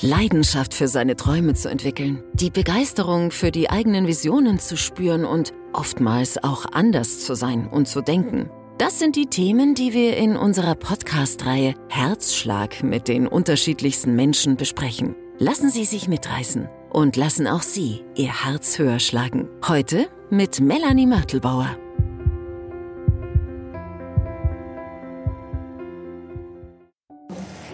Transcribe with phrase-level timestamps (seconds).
[0.00, 5.52] Leidenschaft für seine Träume zu entwickeln, die Begeisterung für die eigenen Visionen zu spüren und
[5.72, 8.50] oftmals auch anders zu sein und zu denken.
[8.78, 15.16] Das sind die Themen, die wir in unserer Podcast-Reihe Herzschlag mit den unterschiedlichsten Menschen besprechen.
[15.38, 19.48] Lassen Sie sich mitreißen und lassen auch Sie Ihr Herz höher schlagen.
[19.66, 21.76] Heute mit Melanie Mörtelbauer.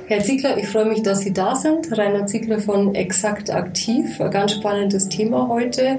[0.07, 1.97] Herr Ziegler, ich freue mich, dass Sie da sind.
[1.97, 4.21] Rainer Ziegler von Exakt Aktiv.
[4.21, 5.99] Ein ganz spannendes Thema heute,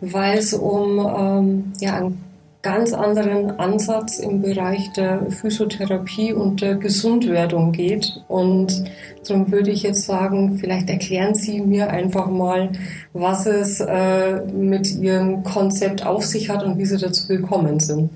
[0.00, 2.22] weil es um ähm, ja, einen
[2.62, 8.22] ganz anderen Ansatz im Bereich der Physiotherapie und der Gesundwerdung geht.
[8.28, 8.84] Und
[9.26, 12.70] darum würde ich jetzt sagen, vielleicht erklären Sie mir einfach mal,
[13.12, 18.10] was es äh, mit Ihrem Konzept auf sich hat und wie Sie dazu gekommen sind.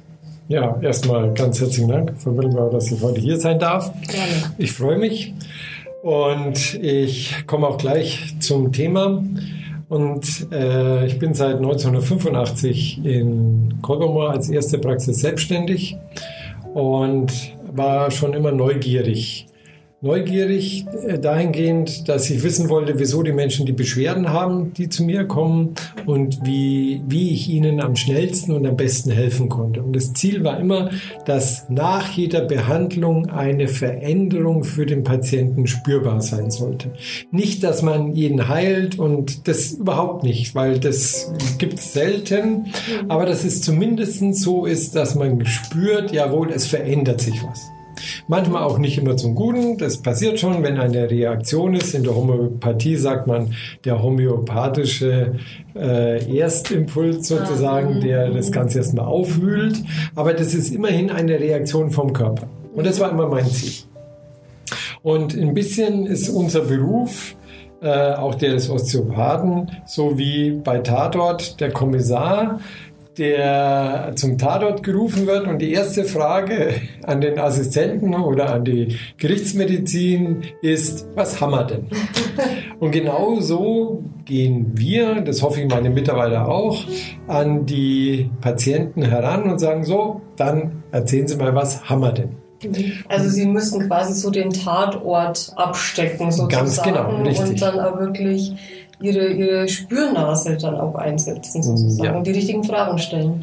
[0.48, 3.90] Ja, erstmal ganz herzlichen Dank, Frau Mittelbauer, dass ich heute hier sein darf.
[4.06, 4.54] Gerne.
[4.58, 5.34] Ich freue mich
[6.04, 9.24] und ich komme auch gleich zum Thema.
[9.88, 15.96] Und äh, ich bin seit 1985 in Kolbermoor als erste Praxis selbstständig
[16.74, 17.32] und
[17.72, 19.48] war schon immer neugierig
[20.02, 25.04] neugierig äh, dahingehend, dass ich wissen wollte, wieso die Menschen die Beschwerden haben, die zu
[25.04, 29.82] mir kommen und wie, wie ich ihnen am schnellsten und am besten helfen konnte.
[29.82, 30.90] Und das Ziel war immer,
[31.24, 36.92] dass nach jeder Behandlung eine Veränderung für den Patienten spürbar sein sollte.
[37.30, 42.66] Nicht, dass man jeden heilt und das überhaupt nicht, weil das gibt es selten,
[43.08, 47.75] aber dass es zumindest so ist, dass man spürt, jawohl, es verändert sich was.
[48.28, 49.78] Manchmal auch nicht immer zum Guten.
[49.78, 51.94] Das passiert schon, wenn eine Reaktion ist.
[51.94, 55.34] In der Homöopathie sagt man der homöopathische
[55.74, 59.76] äh, Erstimpuls sozusagen, der das Ganze erstmal aufwühlt.
[60.14, 62.48] Aber das ist immerhin eine Reaktion vom Körper.
[62.74, 63.84] Und das war immer mein Ziel.
[65.02, 67.36] Und ein bisschen ist unser Beruf,
[67.80, 72.60] äh, auch der des Osteopathen, so wie bei Tatort der Kommissar,
[73.18, 78.98] der zum Tatort gerufen wird und die erste Frage an den Assistenten oder an die
[79.18, 81.86] Gerichtsmedizin ist, was haben wir denn?
[82.78, 86.84] Und genau so gehen wir, das hoffe ich meine Mitarbeiter auch,
[87.26, 92.36] an die Patienten heran und sagen so, dann erzählen Sie mal, was haben wir denn?
[93.08, 97.50] Also Sie müssen quasi so den Tatort abstecken sozusagen Ganz genau, richtig.
[97.50, 98.54] und dann auch wirklich
[99.00, 102.16] ihre, ihre Spürnase dann auch einsetzen sozusagen ja.
[102.16, 103.42] und die richtigen Fragen stellen.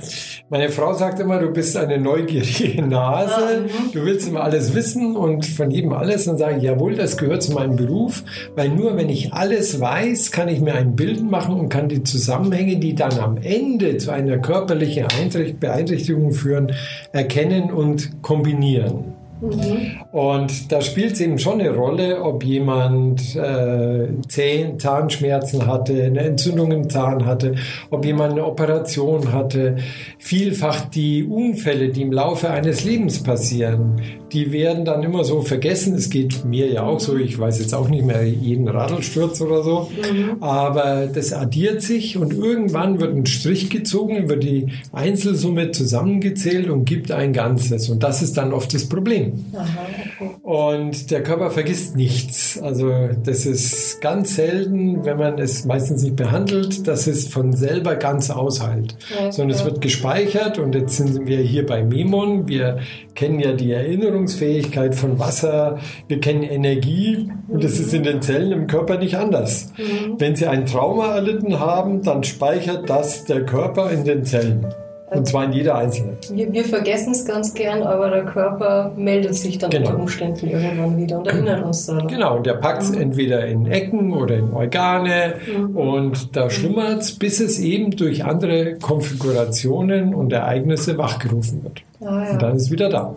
[0.50, 3.92] Meine Frau sagt immer, du bist eine neugierige Nase, ah, mhm.
[3.92, 7.54] du willst immer alles wissen und von jedem alles und sagen, jawohl, das gehört zu
[7.54, 8.24] meinem Beruf,
[8.56, 12.04] weil nur wenn ich alles weiß, kann ich mir ein Bild machen und kann die
[12.04, 15.06] Zusammenhänge, die dann am Ende zu einer körperlichen
[15.60, 16.74] Beeinträchtigung führen,
[17.12, 19.13] erkennen und kombinieren.
[19.44, 20.02] Mhm.
[20.12, 26.22] Und da spielt es eben schon eine Rolle, ob jemand äh, Zähn, Zahnschmerzen hatte, eine
[26.22, 27.56] Entzündung im Zahn hatte,
[27.90, 29.78] ob jemand eine Operation hatte.
[30.18, 35.96] Vielfach die Unfälle, die im Laufe eines Lebens passieren, die werden dann immer so vergessen.
[35.96, 39.62] Es geht mir ja auch so, ich weiß jetzt auch nicht mehr jeden Radlsturz oder
[39.64, 40.42] so, mhm.
[40.42, 46.86] aber das addiert sich und irgendwann wird ein Strich gezogen, wird die Einzelsumme zusammengezählt und
[46.86, 47.90] gibt ein Ganzes.
[47.90, 49.33] Und das ist dann oft das Problem.
[49.56, 49.66] Aha,
[50.20, 50.36] okay.
[50.42, 52.62] Und der Körper vergisst nichts.
[52.62, 52.92] Also
[53.24, 58.30] das ist ganz selten, wenn man es meistens nicht behandelt, dass es von selber ganz
[58.30, 58.96] ausheilt.
[59.10, 59.62] Ja, Sondern ja.
[59.62, 62.48] es wird gespeichert und jetzt sind wir hier bei Memon.
[62.48, 62.80] Wir
[63.16, 68.52] kennen ja die Erinnerungsfähigkeit von Wasser, wir kennen Energie und das ist in den Zellen
[68.52, 69.72] im Körper nicht anders.
[69.78, 70.20] Mhm.
[70.20, 74.66] Wenn Sie ein Trauma erlitten haben, dann speichert das der Körper in den Zellen.
[75.16, 76.18] Und zwar in jeder einzelnen.
[76.32, 79.90] Wir, wir vergessen es ganz gern, aber der Körper meldet sich dann genau.
[79.90, 82.08] unter Umständen irgendwann wieder und erinnert uns daran.
[82.08, 83.02] Genau, und der packt es mhm.
[83.02, 85.76] entweder in Ecken oder in Organe mhm.
[85.76, 91.82] und da schlummert es, bis es eben durch andere Konfigurationen und Ereignisse wachgerufen wird.
[92.02, 92.32] Ah, ja.
[92.32, 93.14] Und dann ist es wieder da.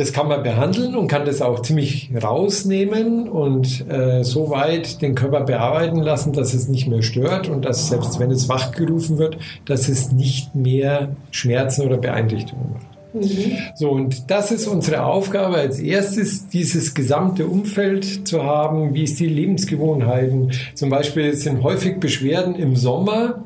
[0.00, 5.14] Das kann man behandeln und kann das auch ziemlich rausnehmen und äh, so weit den
[5.14, 9.36] Körper bearbeiten lassen, dass es nicht mehr stört und dass selbst wenn es wachgerufen wird,
[9.66, 12.86] dass es nicht mehr Schmerzen oder Beeinträchtigungen macht.
[13.12, 13.58] Mhm.
[13.74, 18.94] So, und das ist unsere Aufgabe als erstes, dieses gesamte Umfeld zu haben.
[18.94, 20.52] Wie ist die Lebensgewohnheiten?
[20.76, 23.44] Zum Beispiel sind häufig Beschwerden im Sommer,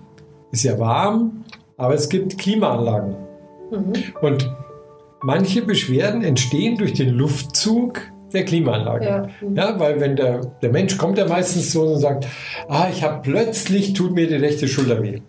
[0.53, 1.45] ist ja warm,
[1.77, 3.17] aber es gibt Klimaanlagen.
[3.73, 3.93] Mhm.
[4.23, 4.49] Und
[5.25, 9.05] manche Beschwerden entstehen durch den Luftzug der Klimaanlage.
[9.05, 9.29] Ja.
[9.55, 12.27] ja, weil wenn der, der Mensch kommt ja meistens so und sagt,
[12.69, 15.21] ah, ich habe plötzlich tut mir die rechte Schulter weh.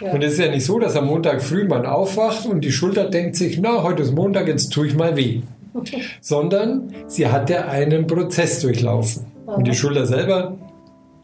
[0.00, 0.12] Ja.
[0.12, 3.10] Und es ist ja nicht so, dass am Montag früh man aufwacht und die Schulter
[3.10, 5.42] denkt sich, na, heute ist Montag, jetzt tue ich mal weh.
[6.20, 9.26] Sondern sie hat ja einen Prozess durchlaufen.
[9.44, 10.56] Und die Schulter selber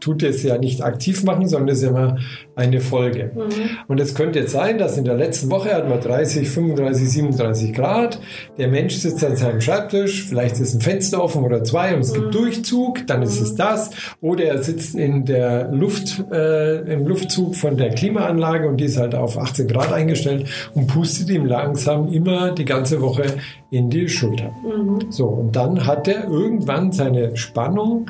[0.03, 2.17] tut es ja nicht aktiv machen, sondern es ist immer
[2.55, 3.31] eine Folge.
[3.33, 3.77] Mhm.
[3.87, 7.73] Und es könnte jetzt sein, dass in der letzten Woche hat man 30, 35, 37
[7.73, 8.19] Grad.
[8.57, 12.11] Der Mensch sitzt an seinem Schreibtisch, vielleicht ist ein Fenster offen oder zwei und es
[12.11, 12.15] mhm.
[12.15, 13.57] gibt Durchzug, dann ist es mhm.
[13.57, 13.91] das.
[14.19, 18.97] Oder er sitzt in der Luft, äh, im Luftzug von der Klimaanlage und die ist
[18.97, 23.23] halt auf 18 Grad eingestellt und pustet ihm langsam immer die ganze Woche
[23.71, 24.51] in die Schulter.
[24.63, 25.11] Mhm.
[25.11, 28.09] So, und dann hat er irgendwann seine Spannung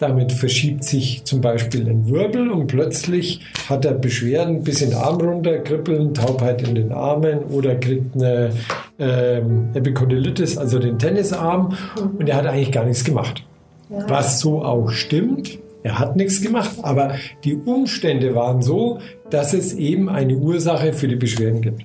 [0.00, 4.98] damit verschiebt sich zum Beispiel ein Wirbel und plötzlich hat er Beschwerden bis in den
[4.98, 8.50] Arm runter, Kribbeln, Taubheit in den Armen oder kriegt eine
[8.98, 12.16] ähm, Epikondylitis, also den Tennisarm mhm.
[12.18, 13.44] und er hat eigentlich gar nichts gemacht.
[13.90, 14.08] Ja.
[14.08, 15.58] Was so auch stimmt.
[15.82, 21.08] Er hat nichts gemacht, aber die Umstände waren so, dass es eben eine Ursache für
[21.08, 21.84] die Beschwerden gibt.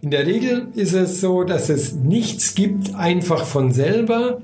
[0.00, 4.40] In der Regel ist es so, dass es nichts gibt einfach von selber.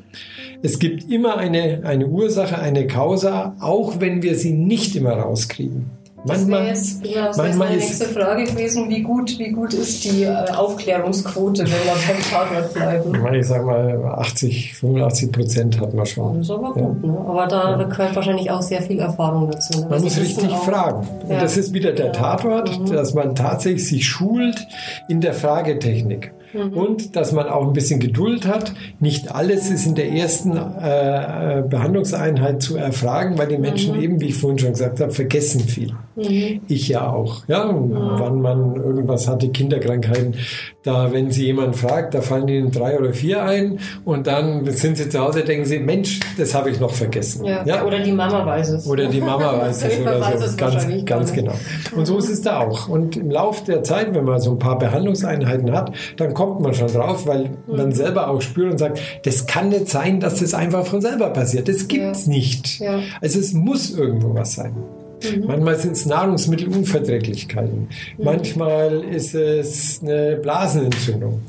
[0.64, 5.90] Es gibt immer eine, eine Ursache, eine Causa, auch wenn wir sie nicht immer rauskriegen.
[6.24, 10.22] Manchmal, das wäre jetzt, genau, meine nächste Frage gewesen, wie gut, wie gut ist die
[10.22, 13.34] äh, Aufklärungsquote, wenn wir beim Tatort bleiben?
[13.34, 16.38] Ich sage mal, 80, 85 Prozent hat man schon.
[16.38, 16.86] Das ist aber ja.
[16.86, 17.18] gut, ne?
[17.26, 17.82] aber da ja.
[17.82, 19.80] gehört wahrscheinlich auch sehr viel Erfahrung dazu.
[19.80, 19.86] Ne?
[19.90, 21.08] Man muss richtig auch, fragen.
[21.28, 21.34] Ja.
[21.34, 22.92] Und das ist wieder der Tatort, mhm.
[22.92, 24.64] dass man tatsächlich sich schult
[25.08, 26.32] in der Fragetechnik.
[26.52, 26.72] Mhm.
[26.72, 28.74] Und dass man auch ein bisschen Geduld hat.
[29.00, 34.02] Nicht alles ist in der ersten äh, Behandlungseinheit zu erfragen, weil die Menschen mhm.
[34.02, 35.92] eben, wie ich vorhin schon gesagt habe, vergessen viel.
[36.16, 36.60] Mhm.
[36.68, 37.42] Ich ja auch.
[37.48, 40.36] Ja, wann man irgendwas hatte, Kinderkrankheiten,
[40.82, 44.96] da, wenn sie jemanden fragt, da fallen ihnen drei oder vier ein und dann sind
[44.96, 47.44] sie zu Hause, denken sie, Mensch, das habe ich noch vergessen.
[47.44, 47.64] Ja.
[47.64, 47.84] ja.
[47.84, 48.86] Oder die Mama weiß es.
[48.86, 50.46] Oder die Mama weiß es oder weiß so.
[50.46, 51.54] Es ganz, ganz genau.
[51.96, 52.88] Und so ist es da auch.
[52.88, 56.74] Und im Laufe der Zeit, wenn man so ein paar Behandlungseinheiten hat, dann kommt man
[56.74, 57.76] schon drauf, weil mhm.
[57.76, 61.30] man selber auch spürt und sagt, das kann nicht sein, dass das einfach von selber
[61.30, 61.68] passiert.
[61.68, 62.32] Das gibt's ja.
[62.32, 62.80] nicht.
[62.80, 63.00] Ja.
[63.20, 64.74] Also es muss irgendwo was sein.
[64.74, 65.46] Mhm.
[65.46, 67.88] Manchmal sind es Nahrungsmittelunverträglichkeiten.
[68.18, 68.24] Mhm.
[68.24, 71.40] Manchmal ist es eine Blasenentzündung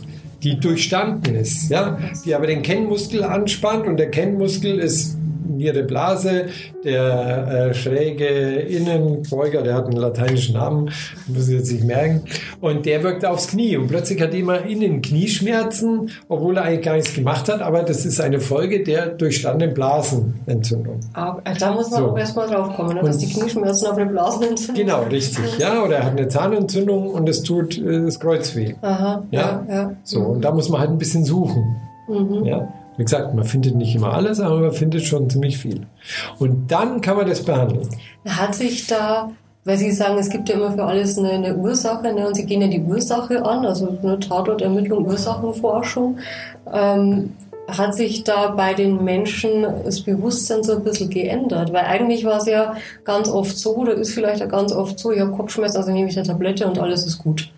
[0.43, 5.17] die durchstanden ist, ja, die aber den Kennmuskel anspannt und der Kennmuskel ist
[5.47, 6.45] Niere Blase,
[6.83, 10.91] der äh, schräge Innenbeuger, der hat einen lateinischen Namen,
[11.27, 12.23] muss ich jetzt nicht merken,
[12.61, 16.95] und der wirkt aufs Knie und plötzlich hat jemand innen Knieschmerzen, obwohl er eigentlich gar
[16.95, 20.99] nichts gemacht hat, aber das ist eine Folge der durchstandenen Blasenentzündung.
[21.13, 22.11] Aber äh, da muss man so.
[22.11, 25.97] auch erstmal drauf kommen, ne, dass die Knieschmerzen auf eine Blasenentzündung Genau, richtig, ja, oder
[25.97, 28.75] er hat eine Zahnentzündung und es tut äh, das Kreuz weh.
[28.81, 29.73] Aha, ja, ja.
[29.73, 29.91] ja.
[30.03, 31.75] So, und da muss man halt ein bisschen suchen.
[32.07, 32.45] Mhm.
[32.45, 32.67] Ja.
[32.97, 35.87] Wie gesagt, man findet nicht immer alles, aber man findet schon ziemlich viel.
[36.39, 37.89] Und dann kann man das behandeln.
[38.25, 39.31] Hat sich da,
[39.65, 42.45] weil Sie sagen, es gibt ja immer für alles eine, eine Ursache, ne, und Sie
[42.45, 46.17] gehen ja die Ursache an, also eine Tatortermittlung, Ursachenforschung.
[46.71, 47.33] Ähm,
[47.67, 51.71] hat sich da bei den Menschen das Bewusstsein so ein bisschen geändert?
[51.71, 52.75] Weil eigentlich war es ja
[53.05, 56.09] ganz oft so, oder ist vielleicht auch ganz oft so, ich habe Kopfschmerzen, also nehme
[56.09, 57.49] ich eine Tablette und alles ist gut.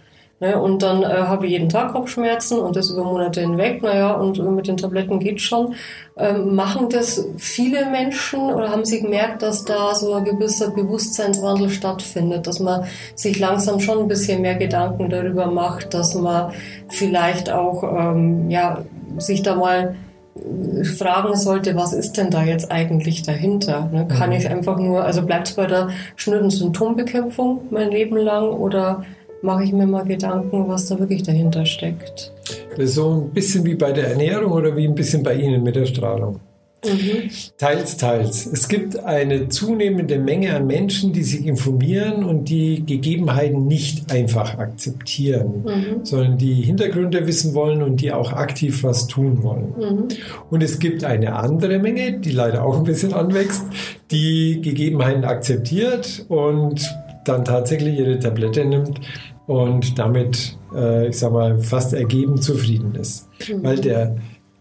[0.42, 0.60] Ne?
[0.62, 3.82] Und dann äh, habe ich jeden Tag Kopfschmerzen und das über Monate hinweg.
[3.82, 5.76] Naja, und mit den Tabletten geht schon.
[6.18, 11.70] Ähm, machen das viele Menschen oder haben Sie gemerkt, dass da so ein gewisser Bewusstseinswandel
[11.70, 12.86] stattfindet, dass man
[13.16, 16.52] sich langsam schon ein bisschen mehr Gedanken darüber macht, dass man
[16.90, 18.84] vielleicht auch ähm, ja,
[19.18, 19.96] sich da mal
[20.36, 23.90] äh, fragen sollte, was ist denn da jetzt eigentlich dahinter?
[23.92, 24.06] Ne?
[24.06, 24.36] Kann mhm.
[24.36, 29.06] ich einfach nur, also bleibt es bei der schnöden Symptombekämpfung mein Leben lang oder
[29.46, 32.34] mache ich mir mal Gedanken, was da wirklich dahinter steckt.
[32.72, 35.64] Das ist so ein bisschen wie bei der Ernährung oder wie ein bisschen bei Ihnen
[35.64, 36.40] mit der Strahlung.
[36.86, 37.30] Mhm.
[37.58, 38.46] Teils, teils.
[38.46, 44.58] Es gibt eine zunehmende Menge an Menschen, die sich informieren und die Gegebenheiten nicht einfach
[44.58, 46.06] akzeptieren, mhm.
[46.06, 49.74] sondern die Hintergründe wissen wollen und die auch aktiv was tun wollen.
[49.78, 50.08] Mhm.
[50.50, 53.64] Und es gibt eine andere Menge, die leider auch ein bisschen anwächst,
[54.12, 56.86] die Gegebenheiten akzeptiert und
[57.24, 59.00] dann tatsächlich ihre Tablette nimmt
[59.48, 63.28] und damit, äh, ich sag mal, fast ergeben zufrieden ist.
[63.48, 63.64] Mhm.
[63.64, 64.16] Weil der,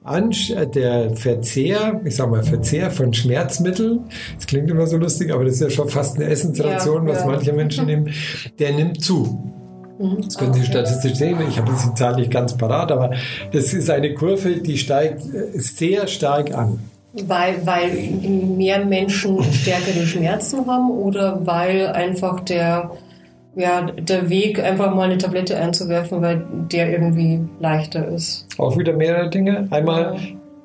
[0.04, 4.00] Ansch der Verzehr, ich sag mal, Verzehr von Schmerzmitteln,
[4.36, 7.20] das klingt immer so lustig, aber das ist ja schon fast eine Essensration, ja, was
[7.20, 7.26] ja.
[7.26, 8.10] manche Menschen nehmen,
[8.58, 9.52] der nimmt zu.
[9.98, 10.20] Mhm.
[10.22, 11.38] Das können Sie statistisch sehen.
[11.48, 13.12] Ich habe die Zahl nicht ganz parat, aber
[13.52, 16.80] das ist eine Kurve, die steigt äh, sehr stark an.
[17.26, 17.90] Weil, weil
[18.56, 22.90] mehr Menschen stärkere Schmerzen haben oder weil einfach der
[23.56, 28.46] ja, der Weg, einfach mal eine Tablette einzuwerfen, weil der irgendwie leichter ist.
[28.58, 29.66] Auch wieder mehrere Dinge.
[29.70, 30.18] Einmal,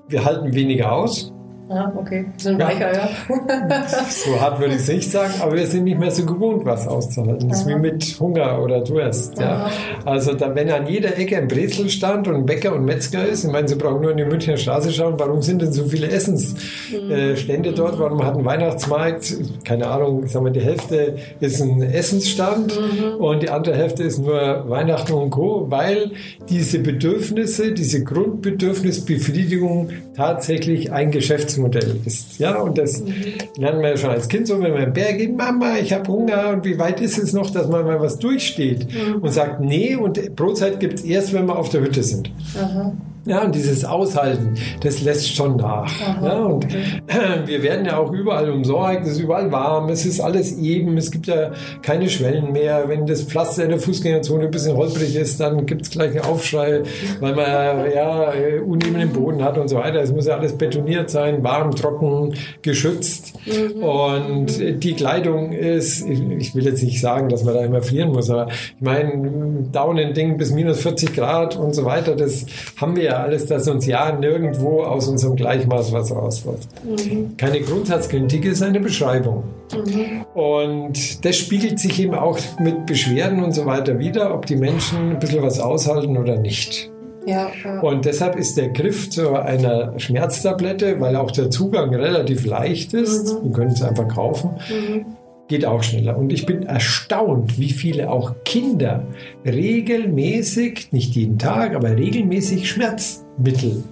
[0.08, 1.32] wir halten weniger aus.
[1.70, 2.26] Ah, okay.
[2.34, 3.10] Bisschen weicher, ja.
[4.10, 6.88] so hart würde ich es nicht sagen, aber wir sind nicht mehr so gewohnt, was
[6.88, 7.48] auszuhalten.
[7.48, 9.40] Das ist wie mit Hunger oder Durst.
[9.40, 9.70] Ja.
[10.04, 13.52] Also da, wenn an jeder Ecke ein Brezelstand und ein Bäcker und Metzger ist, ich
[13.52, 17.70] meine, Sie brauchen nur in die Münchner Straße schauen, warum sind denn so viele Essensstände
[17.70, 17.76] mhm.
[17.76, 18.00] dort?
[18.00, 23.24] Warum hat ein Weihnachtsmarkt, keine Ahnung, sagen wir, die Hälfte ist ein Essensstand mhm.
[23.24, 26.14] und die andere Hälfte ist nur Weihnachten und Co., weil
[26.50, 32.40] diese Bedürfnisse, diese Grundbedürfnisbefriedigung tatsächlich ein Geschäftsmodell ist.
[32.40, 33.14] Ja, und das mhm.
[33.56, 36.12] lernen wir ja schon als Kind so, wenn wir im Berg gehen, Mama, ich habe
[36.12, 39.22] Hunger und wie weit ist es noch, dass man mal was durchsteht mhm.
[39.22, 42.30] und sagt, nee, und Brotzeit gibt es erst, wenn wir auf der Hütte sind.
[42.62, 42.92] Aha.
[43.26, 45.92] Ja, und dieses Aushalten, das lässt schon nach.
[46.22, 46.84] ja, und okay.
[47.46, 51.12] wir werden ja auch überall umsorgt, es ist überall warm, es ist alles eben, es
[51.12, 52.86] gibt ja keine Schwellen mehr.
[52.88, 56.22] Wenn das Pflaster in der Fußgängerzone ein bisschen holprig ist, dann gibt es gleich einen
[56.22, 56.84] Aufschrei,
[57.20, 58.32] weil man ja
[58.66, 60.02] unebenen Boden hat und so weiter.
[60.02, 63.34] Es muss ja alles betoniert sein, warm, trocken, geschützt.
[63.46, 63.84] Mhm.
[63.84, 68.30] Und die Kleidung ist, ich will jetzt nicht sagen, dass man da immer frieren muss,
[68.30, 72.46] aber ich meine, Daunending bis minus 40 Grad und so weiter, das
[72.80, 76.70] haben wir ja alles, dass uns ja nirgendwo aus unserem Gleichmaß was rauswirft.
[76.84, 77.38] Mhm.
[77.38, 79.44] Keine Grundsatzkritik ist eine Beschreibung.
[79.74, 80.26] Mhm.
[80.34, 85.12] Und das spiegelt sich eben auch mit Beschwerden und so weiter wieder, ob die Menschen
[85.12, 86.92] ein bisschen was aushalten oder nicht.
[87.26, 87.82] Ja, ja.
[87.82, 93.28] Und deshalb ist der Griff zu einer Schmerztablette, weil auch der Zugang relativ leicht ist,
[93.28, 93.50] mhm.
[93.50, 95.06] wir können es einfach kaufen, mhm
[95.50, 96.18] geht auch schneller.
[96.18, 99.04] Und ich bin erstaunt, wie viele auch Kinder
[99.46, 103.84] regelmäßig, nicht jeden Tag, aber regelmäßig Schmerzmittel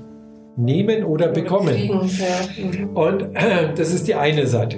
[0.55, 1.75] nehmen oder bekommen.
[1.75, 2.89] Mhm.
[2.95, 4.77] Und äh, das ist die eine Seite.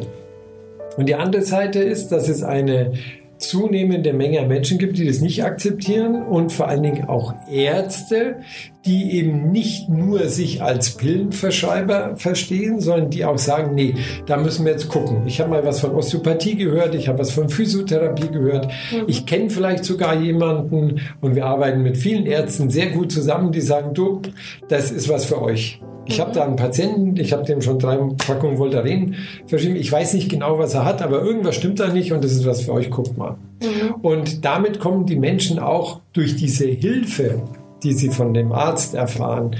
[0.97, 2.93] Und die andere Seite ist, dass es eine
[3.39, 8.37] zunehmende Menge an Menschen gibt, die das nicht akzeptieren und vor allen Dingen auch Ärzte,
[8.85, 14.65] die eben nicht nur sich als Pillenverschreiber verstehen, sondern die auch sagen, nee, da müssen
[14.65, 15.25] wir jetzt gucken.
[15.25, 19.03] Ich habe mal was von Osteopathie gehört, ich habe was von Physiotherapie gehört, mhm.
[19.07, 23.61] ich kenne vielleicht sogar jemanden und wir arbeiten mit vielen Ärzten sehr gut zusammen, die
[23.61, 24.21] sagen, du,
[24.67, 25.81] das ist was für euch.
[26.09, 29.75] Ich habe da einen Patienten, ich habe dem schon drei Packungen Voltaren verschrieben.
[29.75, 32.45] Ich weiß nicht genau, was er hat, aber irgendwas stimmt da nicht und das ist
[32.45, 33.37] was für euch, guckt mal.
[33.61, 33.95] Mhm.
[34.01, 37.43] Und damit kommen die Menschen auch durch diese Hilfe,
[37.83, 39.55] die sie von dem Arzt erfahren,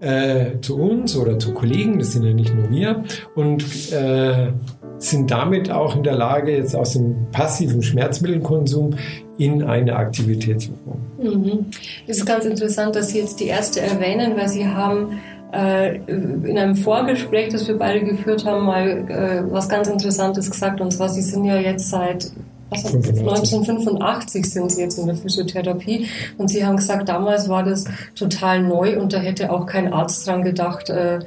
[0.00, 4.52] äh, zu uns oder zu Kollegen, das sind ja nicht nur wir, und äh,
[4.98, 8.94] sind damit auch in der Lage, jetzt aus dem passiven Schmerzmittelkonsum
[9.38, 11.02] in eine Aktivität zu kommen.
[11.18, 11.66] Mhm.
[12.06, 15.18] Es ist ganz interessant, dass Sie jetzt die Ärzte erwähnen, weil Sie haben
[15.54, 20.80] in einem Vorgespräch, das wir beide geführt haben, mal äh, was ganz Interessantes gesagt.
[20.80, 22.32] Und zwar, Sie sind ja jetzt seit
[22.70, 26.08] was, 1985 sind Sie jetzt in der Physiotherapie.
[26.38, 27.84] Und Sie haben gesagt, damals war das
[28.16, 31.20] total neu und da hätte auch kein Arzt dran gedacht, äh,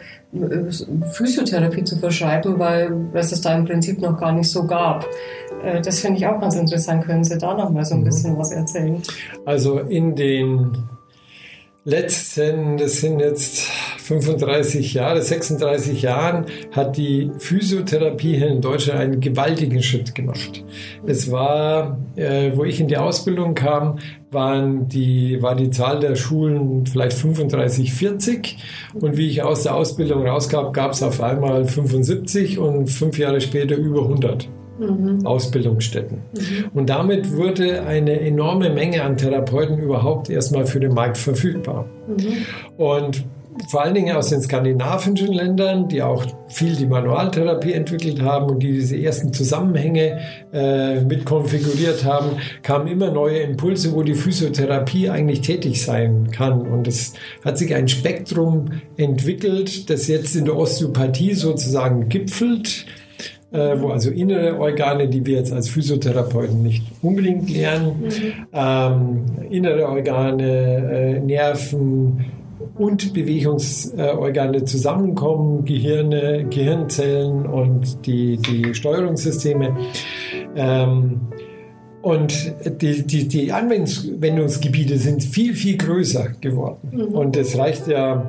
[1.13, 5.07] Physiotherapie zu verschreiben, weil es das da im Prinzip noch gar nicht so gab.
[5.83, 7.05] Das finde ich auch ganz interessant.
[7.05, 8.05] Können Sie da noch mal so ein mhm.
[8.05, 9.01] bisschen was erzählen?
[9.45, 10.77] Also in den
[11.87, 13.59] letzten, das sind jetzt
[13.99, 20.65] 35 Jahre, 36 Jahren, hat die Physiotherapie hier in Deutschland einen gewaltigen Schritt gemacht.
[21.05, 23.99] Es war, äh, wo ich in die Ausbildung kam,
[24.31, 28.57] waren die, war die Zahl der Schulen vielleicht 35, 40.
[28.93, 33.39] Und wie ich aus der Ausbildung rauskam, gab es auf einmal 75 und fünf Jahre
[33.39, 34.49] später über 100
[34.79, 35.25] mhm.
[35.25, 36.19] Ausbildungsstätten.
[36.33, 36.65] Mhm.
[36.73, 41.85] Und damit wurde eine enorme Menge an Therapeuten überhaupt erstmal für den Markt verfügbar.
[42.07, 42.45] Mhm.
[42.77, 43.25] Und
[43.69, 48.59] vor allen Dingen aus den skandinavischen Ländern, die auch viel die Manualtherapie entwickelt haben und
[48.59, 50.19] die diese ersten Zusammenhänge
[50.53, 56.61] äh, mit konfiguriert haben, kamen immer neue Impulse, wo die Physiotherapie eigentlich tätig sein kann.
[56.61, 62.85] Und es hat sich ein Spektrum entwickelt, das jetzt in der Osteopathie sozusagen gipfelt
[63.51, 68.47] äh, wo also innere Organe, die wir jetzt als Physiotherapeuten nicht unbedingt lernen, mhm.
[68.53, 72.25] ähm, innere Organe, äh, Nerven
[72.75, 79.75] und Bewegungsorgane zusammenkommen, Gehirne, Gehirnzellen und die, die Steuerungssysteme.
[80.55, 81.21] Ähm,
[82.01, 86.91] und die, die, die Anwendungsgebiete sind viel, viel größer geworden.
[86.91, 87.15] Mhm.
[87.15, 88.25] Und es reicht ja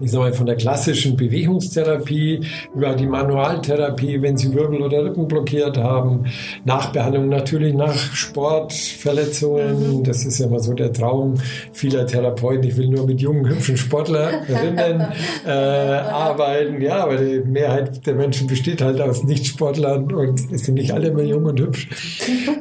[0.00, 2.40] ich sage mal, von der klassischen Bewegungstherapie
[2.74, 6.24] über die Manualtherapie, wenn Sie Wirbel oder Rippen blockiert haben,
[6.64, 9.98] Nachbehandlung natürlich nach Sportverletzungen.
[9.98, 10.04] Mhm.
[10.04, 11.34] Das ist ja immer so der Traum
[11.72, 12.64] vieler Therapeuten.
[12.64, 15.06] Ich will nur mit jungen, hübschen Sportlerinnen
[15.46, 16.80] äh, arbeiten.
[16.80, 21.10] Ja, aber die Mehrheit der Menschen besteht halt aus Nichtsportlern und es sind nicht alle
[21.10, 21.88] mehr jung und hübsch.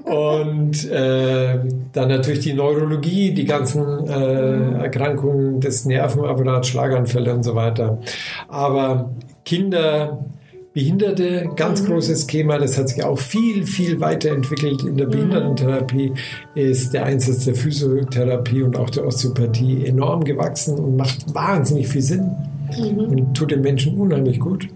[0.05, 1.59] Und äh,
[1.93, 7.99] dann natürlich die Neurologie, die ganzen äh, Erkrankungen des Nervenapparats, Schlaganfälle Anfälle und so weiter.
[8.47, 9.11] Aber
[9.45, 10.25] Kinder,
[10.73, 11.87] Behinderte, ganz mhm.
[11.87, 15.11] großes Thema, das hat sich auch viel, viel weiterentwickelt in der mhm.
[15.11, 16.13] Behindertentherapie,
[16.55, 22.01] ist der Einsatz der Physiotherapie und auch der Osteopathie enorm gewachsen und macht wahnsinnig viel
[22.01, 22.31] Sinn
[22.77, 22.99] mhm.
[22.99, 24.67] und tut den Menschen unheimlich gut.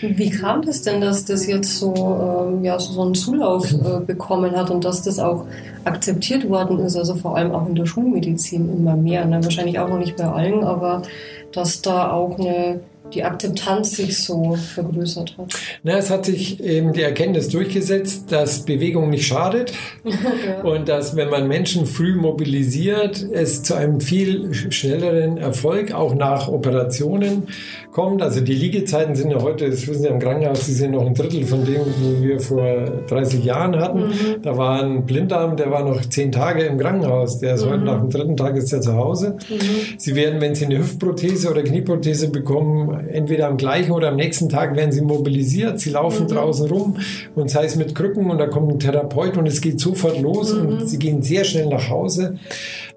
[0.00, 4.56] Wie kam das denn, dass das jetzt so, ähm, ja, so einen Zulauf äh, bekommen
[4.56, 5.46] hat und dass das auch
[5.84, 9.24] akzeptiert worden ist, also vor allem auch in der Schulmedizin immer mehr?
[9.24, 9.42] Ne?
[9.42, 11.02] Wahrscheinlich auch noch nicht bei allen, aber
[11.52, 12.80] dass da auch eine
[13.14, 15.54] die Akzeptanz sich so vergrößert hat?
[15.82, 19.72] Na, es hat sich eben die Erkenntnis durchgesetzt, dass Bewegung nicht schadet
[20.04, 20.62] ja.
[20.62, 26.48] und dass, wenn man Menschen früh mobilisiert, es zu einem viel schnelleren Erfolg auch nach
[26.48, 27.48] Operationen
[27.92, 28.22] kommt.
[28.22, 31.14] Also die Liegezeiten sind ja heute, das wissen Sie im Krankenhaus, die sind noch ein
[31.14, 32.62] Drittel von dem, die wir vor
[33.08, 34.08] 30 Jahren hatten.
[34.08, 34.42] Mhm.
[34.42, 37.38] Da war ein Blinddarm, der war noch zehn Tage im Krankenhaus.
[37.38, 37.70] Der ist mhm.
[37.70, 39.36] heute nach dem dritten Tag ist er zu Hause.
[39.48, 39.58] Mhm.
[39.96, 44.48] Sie werden, wenn Sie eine Hüftprothese oder Knieprothese bekommen, entweder am gleichen oder am nächsten
[44.48, 45.80] Tag werden Sie mobilisiert.
[45.80, 46.28] Sie laufen mhm.
[46.28, 46.96] draußen rum
[47.34, 50.52] und sei es mit Krücken und da kommt ein Therapeut und es geht sofort los
[50.52, 50.86] und mhm.
[50.86, 52.36] Sie gehen sehr schnell nach Hause.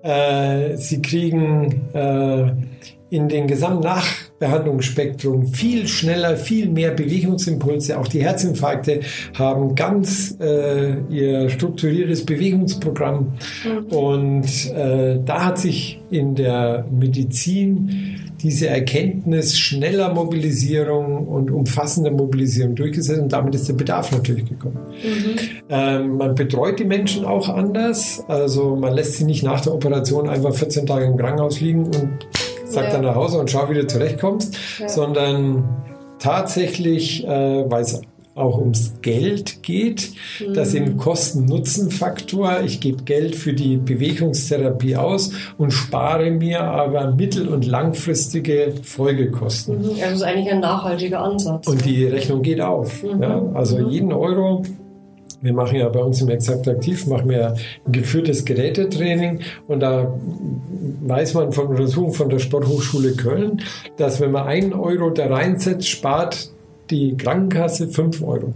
[0.02, 2.52] Äh, Sie kriegen äh,
[3.10, 3.88] in den gesamten
[4.42, 7.98] Nachbehandlungsspektrum viel schneller, viel mehr Bewegungsimpulse.
[7.98, 9.02] Auch die Herzinfarkte
[9.38, 13.34] haben ganz äh, ihr strukturiertes Bewegungsprogramm.
[13.64, 13.86] Mhm.
[13.96, 22.74] Und äh, da hat sich in der Medizin diese Erkenntnis schneller Mobilisierung und umfassender Mobilisierung
[22.74, 24.80] durchgesetzt und damit ist der Bedarf natürlich gekommen.
[25.04, 25.40] Mhm.
[25.70, 28.24] Ähm, man betreut die Menschen auch anders.
[28.28, 32.10] Also man lässt sie nicht nach der Operation einfach 14 Tage im Krankenhaus liegen und
[32.72, 32.92] sag ja.
[32.92, 34.90] dann nach Hause und schau, wie du zurechtkommst, ja.
[34.90, 35.64] sondern
[36.20, 38.02] tatsächlich, äh, weil es
[38.34, 40.54] auch ums Geld geht, mhm.
[40.54, 47.50] dass im Kosten-Nutzen-Faktor, ich gebe Geld für die Bewegungstherapie aus und spare mir aber mittel-
[47.50, 49.80] und langfristige Folgekosten.
[49.80, 49.90] Mhm.
[50.02, 51.68] Also ist eigentlich ein nachhaltiger Ansatz.
[51.68, 53.04] Und die Rechnung geht auf.
[53.04, 53.22] Mhm.
[53.22, 53.44] Ja?
[53.54, 53.90] Also mhm.
[53.90, 54.64] jeden Euro
[55.42, 57.56] wir machen ja bei uns im Exakt Aktiv, machen wir
[57.86, 60.14] ein geführtes Gerätetraining und da
[61.02, 63.62] weiß man von Untersuchungen von der Sporthochschule Köln,
[63.98, 66.52] dass wenn man einen Euro da reinsetzt, spart
[66.90, 68.54] die Krankenkasse fünf Euro.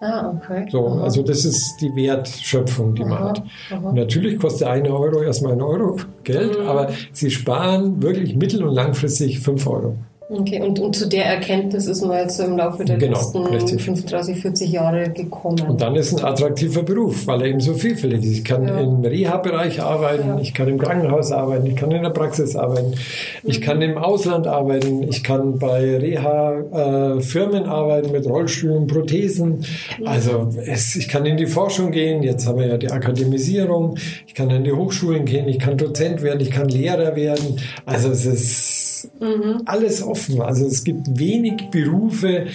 [0.00, 0.66] Ah, okay.
[0.68, 3.94] So, also das ist die Wertschöpfung, die aha, man hat.
[3.94, 6.66] Natürlich kostet eine Euro erstmal ein Euro Geld, mhm.
[6.66, 9.96] aber sie sparen wirklich mittel- und langfristig fünf Euro.
[10.34, 13.82] Okay, und, und zu der Erkenntnis ist man jetzt im Laufe der genau, letzten richtig.
[13.82, 15.60] 35, 40 Jahre gekommen.
[15.68, 18.38] Und dann ist ein attraktiver Beruf, weil er eben so vielfältig ist.
[18.38, 18.80] Ich kann ja.
[18.80, 20.38] im Reha-Bereich arbeiten, ja.
[20.40, 22.94] ich kann im Krankenhaus arbeiten, ich kann in der Praxis arbeiten,
[23.42, 23.62] ich mhm.
[23.62, 29.66] kann im Ausland arbeiten, ich kann bei Reha-Firmen arbeiten mit Rollstühlen, Prothesen.
[29.98, 30.06] Mhm.
[30.06, 34.34] Also es, ich kann in die Forschung gehen, jetzt haben wir ja die Akademisierung, ich
[34.34, 37.60] kann in die Hochschulen gehen, ich kann Dozent werden, ich kann Lehrer werden.
[37.84, 38.81] Also es ist
[39.20, 39.62] mhm.
[39.66, 40.40] alles offen.
[40.40, 42.46] Also es gibt wenig Berufe,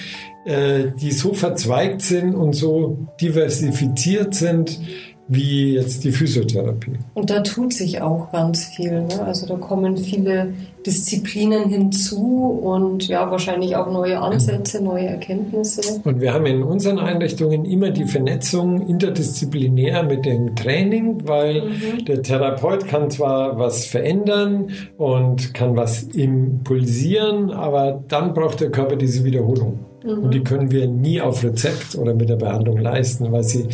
[0.45, 4.79] äh, die so verzweigt sind und so diversifiziert sind,
[5.27, 6.93] wie jetzt die Physiotherapie.
[7.13, 9.01] Und da tut sich auch ganz viel.
[9.01, 9.21] Ne?
[9.25, 10.53] Also da kommen viele
[10.85, 16.01] Disziplinen hinzu und ja, wahrscheinlich auch neue Ansätze, neue Erkenntnisse.
[16.05, 22.05] Und wir haben in unseren Einrichtungen immer die Vernetzung interdisziplinär mit dem Training, weil mhm.
[22.05, 28.95] der Therapeut kann zwar was verändern und kann was impulsieren, aber dann braucht der Körper
[28.95, 29.79] diese Wiederholung.
[30.07, 30.23] Mhm.
[30.23, 33.67] Und die können wir nie auf Rezept oder mit der Behandlung leisten, weil sie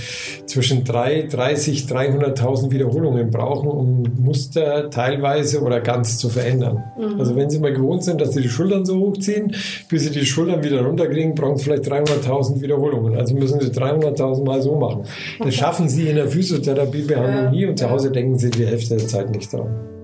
[0.45, 6.83] zwischen 3, 30, 300.000 Wiederholungen brauchen, um Muster teilweise oder ganz zu verändern.
[6.97, 7.19] Mhm.
[7.19, 9.55] Also wenn Sie mal gewohnt sind, dass Sie die Schultern so hochziehen,
[9.89, 13.15] bis Sie die Schultern wieder runterkriegen, brauchen Sie vielleicht 300.000 Wiederholungen.
[13.15, 15.03] Also müssen Sie 300.000 Mal so machen.
[15.39, 17.51] Das schaffen Sie in der Physiotherapiebehandlung ja.
[17.51, 19.49] nie und zu Hause denken Sie die Hälfte der Zeit nicht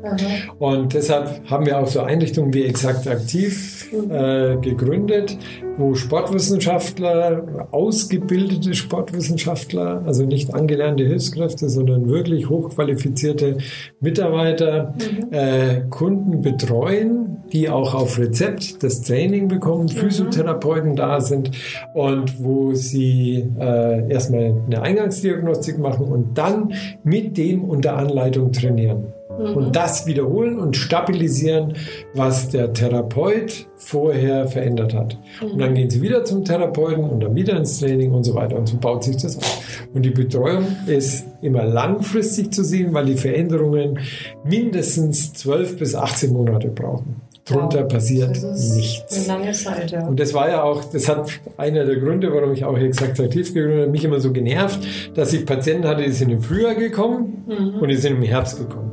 [0.02, 0.20] daran.
[0.60, 4.12] Und deshalb haben wir auch so Einrichtungen wie Exakt Aktiv mhm.
[4.12, 5.38] äh, gegründet,
[5.78, 13.58] wo Sportwissenschaftler, ausgebildete Sportwissenschaftler, also nicht angelernte Hilfskräfte, sondern wirklich hochqualifizierte
[14.00, 15.34] Mitarbeiter mhm.
[15.34, 19.90] äh, Kunden betreuen, die auch auf Rezept das Training bekommen, mhm.
[19.90, 21.52] Physiotherapeuten da sind
[21.94, 29.14] und wo sie äh, erstmal eine Eingangsdiagnostik machen und dann mit dem unter Anleitung trainieren
[29.40, 29.58] mhm.
[29.58, 31.74] und das wiederholen und stabilisieren,
[32.14, 35.18] was der Therapeut vorher verändert hat.
[35.42, 35.52] Mhm.
[35.52, 38.58] Und dann gehen sie wieder zum Therapeuten und dann wieder ins Training und so weiter.
[38.58, 39.62] Und so baut sich das auf.
[39.94, 44.00] Und die Betreuung ist immer langfristig zu sehen, weil die Veränderungen
[44.44, 47.22] mindestens 12 bis 18 Monate brauchen.
[47.50, 48.38] Drunter passiert
[48.76, 49.28] nichts.
[49.30, 50.08] Eine lange Zeit, ja.
[50.08, 53.20] Und das war ja auch, das hat einer der Gründe, warum ich auch hier gesagt
[53.20, 54.80] aktiv gegründet habe, mich immer so genervt,
[55.16, 57.80] dass ich Patienten hatte, die sind im Frühjahr gekommen mhm.
[57.80, 58.92] und die sind im Herbst gekommen.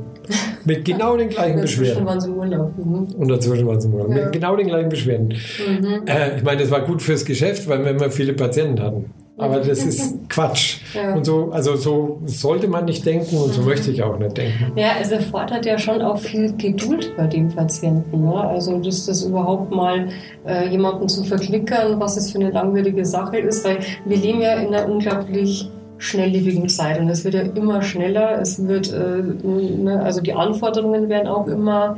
[0.65, 2.05] Mit genau den gleichen Beschwerden.
[2.05, 2.77] waren sie Urlaub.
[2.77, 3.07] Mhm.
[3.17, 4.09] Und dazwischen waren sie im Urlaub.
[4.09, 4.23] Ja.
[4.25, 5.27] Mit genau den gleichen Beschwerden.
[5.27, 6.07] Mhm.
[6.07, 9.05] Äh, ich meine, das war gut fürs Geschäft, weil wir immer viele Patienten hatten.
[9.39, 10.79] Aber das ist Quatsch.
[10.95, 11.13] Ja.
[11.13, 13.67] Und so, also so sollte man nicht denken und so mhm.
[13.67, 14.71] möchte ich auch nicht denken.
[14.75, 18.23] Ja, es erfordert ja schon auch viel Geduld bei dem Patienten.
[18.25, 18.33] Ne?
[18.33, 20.07] Also das, das überhaupt mal
[20.47, 24.55] äh, jemanden zu verklickern, was es für eine langwierige Sache ist, weil wir leben ja
[24.55, 28.39] in einer unglaublich schnelllebigen Zeit und es wird ja immer schneller.
[28.41, 31.97] Es wird, äh, ne, also die Anforderungen werden auch immer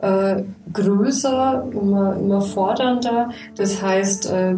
[0.00, 3.30] äh, größer, immer, immer fordernder.
[3.56, 4.54] Das heißt, äh,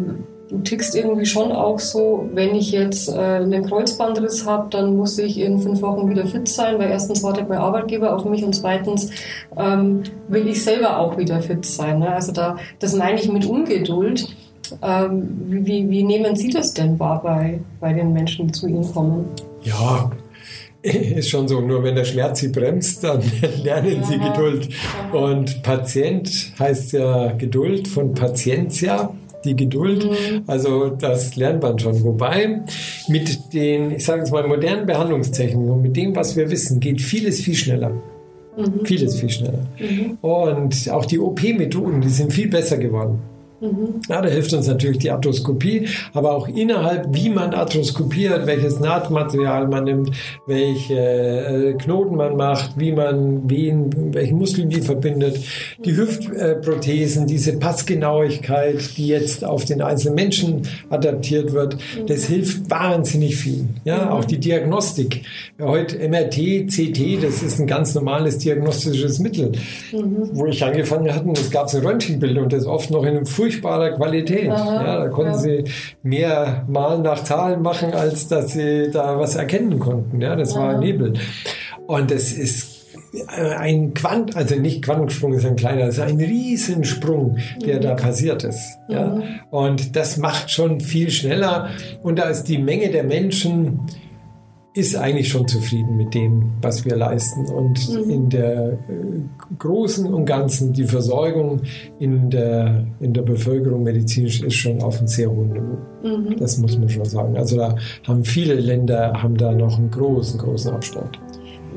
[0.49, 5.17] du tickst irgendwie schon auch so, wenn ich jetzt äh, einen Kreuzbandriss habe, dann muss
[5.17, 8.53] ich in fünf Wochen wieder fit sein, weil erstens wartet mein Arbeitgeber auf mich und
[8.53, 9.11] zweitens
[9.57, 11.99] ähm, will ich selber auch wieder fit sein.
[11.99, 12.13] Ne?
[12.13, 14.27] Also da, das meine ich mit Ungeduld.
[14.81, 18.91] Ähm, wie, wie nehmen Sie das denn wahr bei, bei den Menschen, die zu Ihnen
[18.91, 19.25] kommen?
[19.63, 20.11] Ja,
[20.81, 23.21] ist schon so, nur wenn der Schmerz sie bremst, dann
[23.63, 24.69] lernen sie Geduld.
[25.11, 29.13] Und Patient heißt ja Geduld von Patientia
[29.45, 30.05] die Geduld.
[30.05, 30.43] Mhm.
[30.47, 32.03] Also das lernt man schon.
[32.03, 32.61] Wobei
[33.07, 37.01] mit den, ich sage jetzt mal, modernen Behandlungstechniken und mit dem, was wir wissen, geht
[37.01, 37.91] vieles viel schneller.
[38.57, 38.85] Mhm.
[38.85, 39.65] Vieles viel schneller.
[39.79, 40.17] Mhm.
[40.21, 43.19] Und auch die OP-Methoden, die sind viel besser geworden.
[43.61, 44.01] Mhm.
[44.07, 49.67] Ja, da hilft uns natürlich die Arthroskopie, aber auch innerhalb, wie man arthroskopiert, welches Nahtmaterial
[49.67, 50.11] man nimmt,
[50.47, 55.39] welche äh, Knoten man macht, wie man wen, welche Muskeln die verbindet,
[55.83, 62.07] die Hüftprothesen, diese Passgenauigkeit, die jetzt auf den einzelnen Menschen adaptiert wird, mhm.
[62.07, 63.65] das hilft wahnsinnig viel.
[63.83, 64.11] Ja, mhm.
[64.11, 65.23] auch die Diagnostik.
[65.59, 69.51] Ja, heute MRT, CT, das ist ein ganz normales diagnostisches Mittel.
[69.91, 70.29] Mhm.
[70.31, 73.48] Wo ich angefangen hatte, es gab ein Röntgenbild und das oft noch in einem Furcht
[73.49, 74.49] furchtbarer Qualität.
[74.49, 75.37] Aha, ja, da konnten ja.
[75.37, 75.63] sie
[76.03, 80.21] mehr Malen nach Zahlen machen, als dass sie da was erkennen konnten.
[80.21, 80.67] Ja, das Aha.
[80.67, 81.13] war Nebel.
[81.87, 82.79] Und es ist
[83.27, 87.81] ein Quant, also nicht Quantensprung ist ein kleiner, es ist ein Riesensprung, der mhm.
[87.81, 88.77] da passiert ist.
[88.87, 89.15] Ja.
[89.15, 89.23] Mhm.
[89.49, 91.69] Und das macht schon viel schneller.
[92.03, 93.79] Und da ist die Menge der Menschen
[94.73, 97.45] ist eigentlich schon zufrieden mit dem, was wir leisten.
[97.47, 98.09] Und mhm.
[98.09, 98.77] in der äh,
[99.57, 101.61] Großen und Ganzen, die Versorgung
[101.99, 105.77] in der, in der Bevölkerung medizinisch ist schon auf einem sehr hohen Niveau.
[106.03, 106.35] Mhm.
[106.37, 107.35] Das muss man schon sagen.
[107.35, 107.75] Also da
[108.07, 111.19] haben viele Länder haben da noch einen großen, großen Abstand.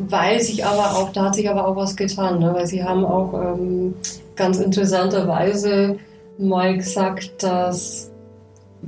[0.08, 2.52] Weil sich aber auch, da hat sich aber auch was getan, ne?
[2.52, 3.94] weil sie haben auch ähm,
[4.36, 5.96] ganz interessanterweise
[6.38, 8.11] mal gesagt, dass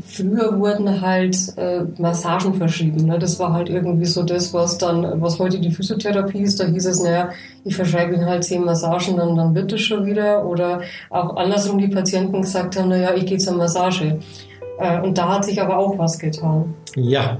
[0.02, 3.06] früher wurden halt äh, Massagen verschrieben.
[3.06, 3.18] Ne?
[3.18, 6.60] Das war halt irgendwie so das, was dann, was heute die Physiotherapie ist.
[6.60, 7.30] Da hieß es, naja,
[7.64, 10.44] ich verschreibe Ihnen halt zehn Massagen, dann, dann wird es schon wieder.
[10.46, 10.80] Oder
[11.10, 14.18] auch andersrum die Patienten gesagt haben, naja, ich gehe zur Massage.
[14.78, 16.74] Äh, und da hat sich aber auch was getan.
[16.96, 17.38] Ja,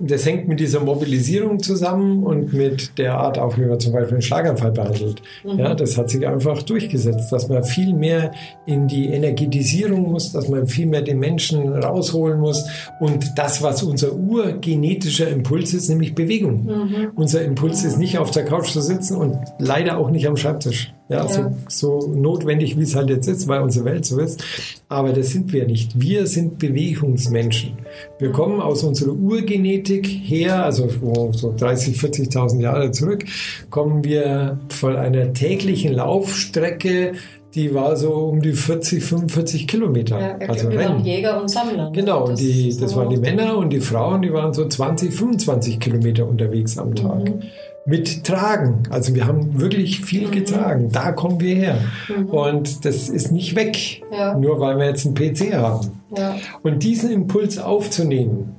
[0.00, 4.14] das hängt mit dieser Mobilisierung zusammen und mit der Art, auch wie man zum Beispiel
[4.14, 5.22] einen Schlaganfall behandelt.
[5.44, 5.58] Mhm.
[5.58, 8.32] Ja, das hat sich einfach durchgesetzt, dass man viel mehr
[8.66, 12.64] in die Energetisierung muss, dass man viel mehr den Menschen rausholen muss
[13.00, 16.64] und das, was unser urgenetischer Impuls ist, nämlich Bewegung.
[16.64, 17.12] Mhm.
[17.14, 20.92] Unser Impuls ist nicht auf der Couch zu sitzen und leider auch nicht am Schreibtisch.
[21.08, 21.52] Ja, ja.
[21.68, 24.42] So, so notwendig, wie es halt jetzt ist, weil unsere Welt so ist.
[24.88, 26.00] Aber das sind wir nicht.
[26.00, 27.72] Wir sind Bewegungsmenschen.
[28.18, 30.88] Wir kommen aus unserer Urgenetik her, also
[31.32, 33.24] so 30, 40.000 Jahre zurück,
[33.68, 37.12] kommen wir von einer täglichen Laufstrecke
[37.54, 40.20] die war so um die 40, 45 Kilometer.
[40.20, 41.92] Ja, also wir waren Jäger und Sammler.
[41.94, 45.14] Genau, das, die, das so waren die Männer und die Frauen, die waren so 20,
[45.14, 47.28] 25 Kilometer unterwegs am Tag.
[47.28, 47.42] Mhm
[47.86, 48.84] mit Tragen.
[48.90, 50.32] Also wir haben wirklich viel mhm.
[50.32, 50.88] getragen.
[50.90, 51.78] Da kommen wir her.
[52.08, 52.26] Mhm.
[52.26, 54.38] Und das ist nicht weg, ja.
[54.38, 56.00] nur weil wir jetzt einen PC haben.
[56.16, 56.36] Ja.
[56.62, 58.56] Und diesen Impuls aufzunehmen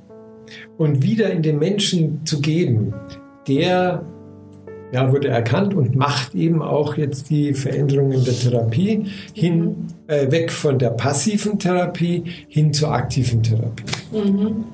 [0.78, 2.94] und wieder in den Menschen zu geben,
[3.48, 4.04] der
[4.92, 9.86] ja, wurde erkannt und macht eben auch jetzt die Veränderung in der Therapie hin, mhm.
[10.06, 13.84] äh, weg von der passiven Therapie hin zur aktiven Therapie.
[14.12, 14.64] Mhm.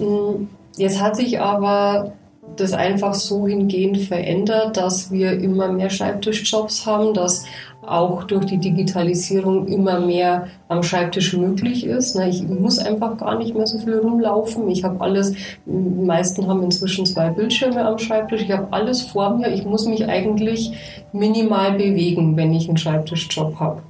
[0.00, 2.12] Mm, jetzt hat sich aber
[2.54, 7.44] das einfach so hingehend verändert, dass wir immer mehr Schreibtischjobs haben, dass
[7.86, 12.16] auch durch die Digitalisierung immer mehr am Schreibtisch möglich ist.
[12.16, 14.68] Ich muss einfach gar nicht mehr so viel rumlaufen.
[14.68, 15.34] Ich habe alles,
[15.66, 18.42] die meisten haben inzwischen zwei Bildschirme am Schreibtisch.
[18.42, 19.52] Ich habe alles vor mir.
[19.52, 20.72] Ich muss mich eigentlich
[21.12, 23.82] minimal bewegen, wenn ich einen Schreibtischjob habe.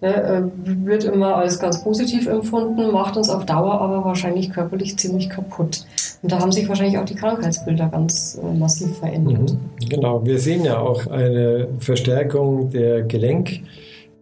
[0.00, 4.98] Ne, äh, wird immer als ganz positiv empfunden, macht uns auf Dauer aber wahrscheinlich körperlich
[4.98, 5.86] ziemlich kaputt.
[6.22, 9.52] Und da haben sich wahrscheinlich auch die Krankheitsbilder ganz äh, massiv verändert.
[9.52, 9.88] Mhm.
[9.88, 13.62] Genau, wir sehen ja auch eine Verstärkung der äh,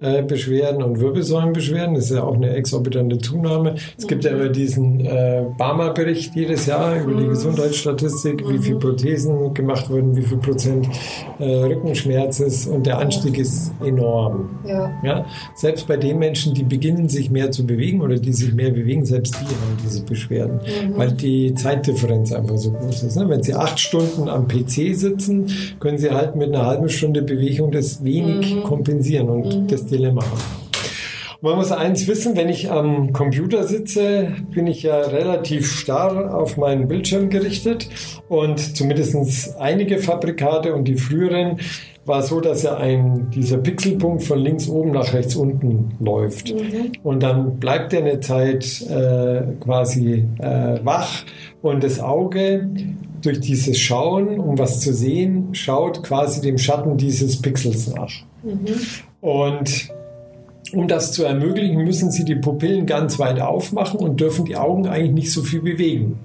[0.01, 1.95] Beschwerden und Wirbelsäulenbeschwerden.
[1.95, 3.75] Das ist ja auch eine exorbitante Zunahme.
[3.99, 7.31] Es gibt ja immer diesen äh, Barmer-Bericht jedes Jahr über die mhm.
[7.31, 8.81] Gesundheitsstatistik, wie viele mhm.
[8.81, 10.89] Prothesen gemacht wurden, wie viel Prozent
[11.39, 14.49] äh, Rückenschmerz ist und der Anstieg ist enorm.
[14.67, 14.91] Ja.
[15.03, 15.27] ja.
[15.55, 19.05] Selbst bei den Menschen, die beginnen, sich mehr zu bewegen oder die sich mehr bewegen,
[19.05, 20.97] selbst die haben diese Beschwerden, mhm.
[20.97, 23.17] weil die Zeitdifferenz einfach so groß ist.
[23.17, 23.29] Ne?
[23.29, 25.47] Wenn sie acht Stunden am PC sitzen,
[25.79, 28.63] können sie halt mit einer halben Stunde Bewegung das wenig mhm.
[28.63, 29.67] kompensieren und mhm.
[29.67, 30.25] das Dilemma.
[31.43, 36.59] Man muss eins wissen, wenn ich am Computer sitze, bin ich ja relativ starr auf
[36.59, 37.89] meinen Bildschirm gerichtet
[38.29, 41.59] und zumindest einige Fabrikate und die früheren
[42.05, 46.53] war so, dass ja ein, dieser Pixelpunkt von links oben nach rechts unten läuft.
[46.53, 46.93] Mhm.
[47.03, 51.25] Und dann bleibt er eine Zeit äh, quasi äh, wach
[51.63, 52.69] und das Auge
[53.23, 58.13] durch dieses Schauen, um was zu sehen, schaut quasi dem Schatten dieses Pixels nach.
[58.43, 58.77] Mhm.
[59.21, 59.91] Und
[60.73, 64.87] um das zu ermöglichen, müssen Sie die Pupillen ganz weit aufmachen und dürfen die Augen
[64.87, 66.21] eigentlich nicht so viel bewegen.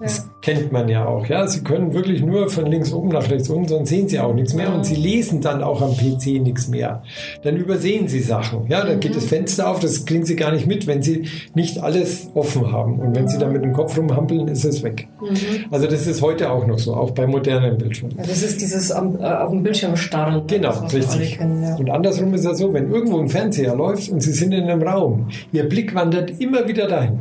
[0.00, 1.26] Das kennt man ja auch.
[1.26, 1.46] Ja?
[1.46, 4.52] Sie können wirklich nur von links oben nach rechts unten, sonst sehen Sie auch nichts
[4.52, 7.02] mehr und Sie lesen dann auch am PC nichts mehr.
[7.42, 8.66] Dann übersehen Sie Sachen.
[8.68, 8.84] Ja?
[8.84, 9.16] Dann geht mhm.
[9.16, 13.00] das Fenster auf, das kriegen Sie gar nicht mit, wenn Sie nicht alles offen haben.
[13.00, 15.08] Und wenn Sie dann mit dem Kopf rumhampeln, ist es weg.
[15.20, 15.36] Mhm.
[15.70, 18.14] Also das ist heute auch noch so, auch bei modernen Bildschirmen.
[18.18, 20.42] Ja, das ist dieses am, äh, auf dem Bildschirm starren.
[20.46, 21.38] Genau, richtig.
[21.38, 21.74] Kennen, ja.
[21.76, 24.82] Und andersrum ist es so, wenn irgendwo ein Fernseher läuft und Sie sind in einem
[24.82, 27.18] Raum, Ihr Blick wandert immer wieder dahin.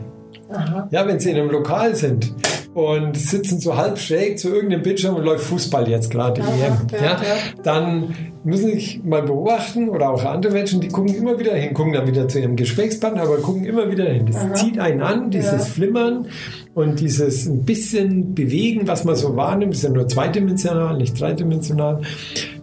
[0.49, 0.89] Aha.
[0.91, 2.33] Ja, wenn Sie in einem Lokal sind,
[2.73, 6.47] und sitzen so halb schräg zu irgendeinem Bildschirm und läuft Fußball jetzt gerade ja,
[6.91, 7.21] ja, ja,
[7.63, 11.73] dann müssen Sie sich mal beobachten oder auch andere Menschen, die gucken immer wieder hin,
[11.73, 14.25] gucken dann wieder zu ihrem Gesprächspartner, aber gucken immer wieder hin.
[14.25, 14.53] Das Aha.
[14.53, 16.27] zieht einen an, dieses Flimmern
[16.73, 22.01] und dieses ein bisschen Bewegen, was man so wahrnimmt, ist ja nur zweidimensional, nicht dreidimensional,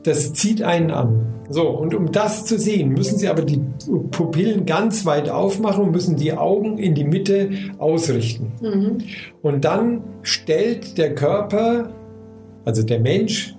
[0.02, 1.26] das zieht einen an.
[1.48, 3.60] So, und um das zu sehen, müssen Sie aber die
[4.12, 8.52] Pupillen ganz weit aufmachen und müssen die Augen in die Mitte ausrichten.
[8.62, 8.98] Mhm.
[9.42, 11.90] Und dann stellt der Körper,
[12.64, 13.56] also der Mensch,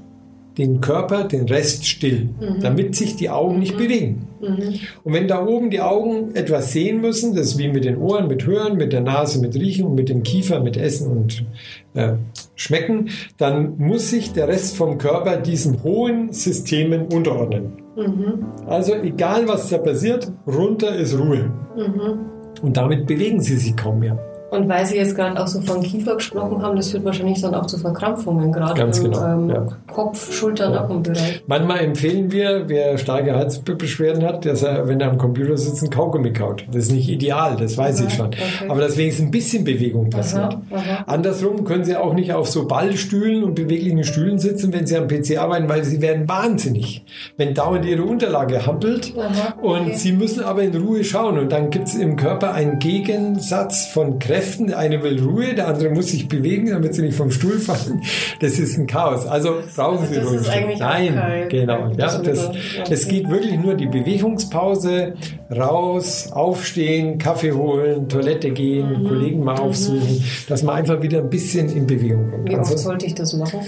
[0.57, 2.61] den Körper, den Rest still, mhm.
[2.61, 3.79] damit sich die Augen nicht mhm.
[3.79, 4.27] bewegen.
[4.41, 4.79] Mhm.
[5.03, 8.27] Und wenn da oben die Augen etwas sehen müssen, das ist wie mit den Ohren,
[8.27, 11.45] mit Hören, mit der Nase, mit Riechen und mit dem Kiefer, mit Essen und
[11.93, 12.13] äh,
[12.55, 17.73] Schmecken, dann muss sich der Rest vom Körper diesen hohen Systemen unterordnen.
[17.95, 18.45] Mhm.
[18.67, 21.51] Also egal was da passiert, runter ist Ruhe.
[21.75, 22.19] Mhm.
[22.61, 24.17] Und damit bewegen sie sich kaum mehr.
[24.51, 27.55] Und weil Sie jetzt gerade auch so von Kiefer gesprochen haben, das führt wahrscheinlich dann
[27.55, 29.67] auch zu Verkrampfungen, gerade Ganz im genau, ähm, ja.
[29.91, 30.81] Kopf, Schultern, ja.
[30.81, 31.43] Nackenbereich.
[31.47, 35.89] Manchmal empfehlen wir, wer starke Halsbeschwerden hat, dass er, wenn er am Computer sitzt, ein
[35.89, 36.65] Kaugummi kaut.
[36.71, 38.27] Das ist nicht ideal, das weiß aha, ich schon.
[38.27, 38.69] Okay.
[38.69, 40.53] Aber dass wenigstens ein bisschen Bewegung passiert.
[40.53, 41.03] Aha, aha.
[41.07, 45.07] Andersrum können Sie auch nicht auf so Ballstühlen und beweglichen Stühlen sitzen, wenn Sie am
[45.07, 47.03] PC arbeiten, weil Sie werden wahnsinnig,
[47.37, 49.13] wenn dauernd Ihre Unterlage hampelt.
[49.61, 49.95] und okay.
[49.95, 51.37] Sie müssen aber in Ruhe schauen.
[51.37, 54.67] Und dann gibt es im Körper einen Gegensatz von Kräften Kräften.
[54.67, 58.01] Der eine will Ruhe, der andere muss sich bewegen, damit sie nicht vom Stuhl fallen.
[58.39, 59.25] Das ist ein Chaos.
[59.25, 60.75] Also brauchen Sie also Ruhe.
[60.79, 61.89] Nein, genau.
[61.97, 62.49] Ja, das,
[62.89, 65.13] es geht wirklich nur die Bewegungspause,
[65.55, 69.07] raus, aufstehen, Kaffee holen, Toilette gehen, mhm.
[69.07, 69.61] Kollegen mal mhm.
[69.61, 72.49] aufsuchen, dass man einfach wieder ein bisschen in Bewegung kommt.
[72.49, 73.59] Wie oft also, sollte ich das machen?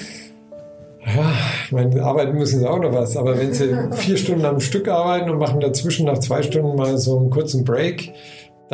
[1.05, 1.33] Ja,
[1.65, 4.87] ich meine, arbeiten müssen sie auch noch was, aber wenn sie vier Stunden am Stück
[4.87, 8.13] arbeiten und machen dazwischen nach zwei Stunden mal so einen kurzen Break,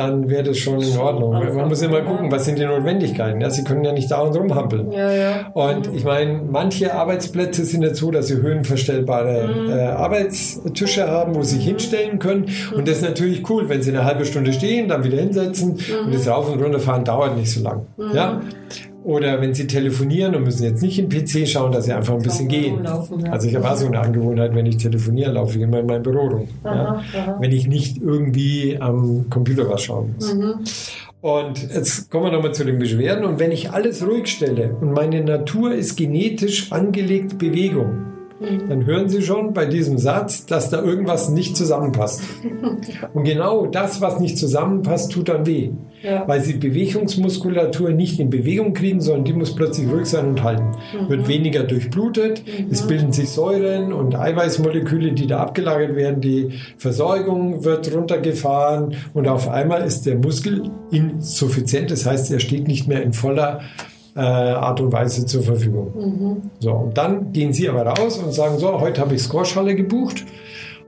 [0.00, 1.32] dann wäre das schon in Ordnung.
[1.32, 3.40] Man muss immer gucken, was sind die Notwendigkeiten.
[3.40, 4.90] Ja, sie können ja nicht dauernd rumhampeln.
[4.92, 5.50] Ja, ja.
[5.52, 9.70] Und ich meine, manche Arbeitsplätze sind so, dass sie höhenverstellbare mhm.
[9.70, 12.46] äh, Arbeitstische haben, wo sie sich hinstellen können.
[12.74, 16.06] Und das ist natürlich cool, wenn sie eine halbe Stunde stehen, dann wieder hinsetzen mhm.
[16.06, 17.86] und das Rauf- und Runterfahren dauert nicht so lang.
[17.96, 18.14] Mhm.
[18.14, 18.40] Ja?
[19.10, 22.22] Oder wenn Sie telefonieren und müssen jetzt nicht im PC schauen, dass Sie einfach ein
[22.22, 22.84] bisschen gehen.
[22.84, 23.32] Laufen, ja.
[23.32, 26.00] Also ich habe auch so eine Angewohnheit, wenn ich telefoniere, laufe ich immer in mein
[26.00, 26.48] Büro rum.
[26.62, 27.20] Aha, ja?
[27.20, 27.36] aha.
[27.40, 30.32] Wenn ich nicht irgendwie am Computer was schauen muss.
[30.32, 30.54] Mhm.
[31.22, 33.24] Und jetzt kommen wir nochmal zu den Beschwerden.
[33.24, 38.68] Und wenn ich alles ruhig stelle und meine Natur ist genetisch angelegt Bewegung, mhm.
[38.68, 42.22] dann hören Sie schon bei diesem Satz, dass da irgendwas nicht zusammenpasst.
[43.14, 45.70] Und genau das, was nicht zusammenpasst, tut dann weh
[46.02, 46.26] ja.
[46.26, 50.72] weil sie Bewegungsmuskulatur nicht in Bewegung kriegen, sondern die muss plötzlich ruhig sein und halten.
[50.98, 51.08] Mhm.
[51.08, 52.70] Wird weniger durchblutet, mhm.
[52.70, 59.28] es bilden sich Säuren und Eiweißmoleküle, die da abgelagert werden, die Versorgung wird runtergefahren und
[59.28, 63.60] auf einmal ist der Muskel insuffizient, das heißt, er steht nicht mehr in voller
[64.16, 65.92] äh, Art und Weise zur Verfügung.
[65.94, 66.50] Mhm.
[66.58, 70.24] So, und dann gehen sie aber raus und sagen, so, heute habe ich Squashhalle gebucht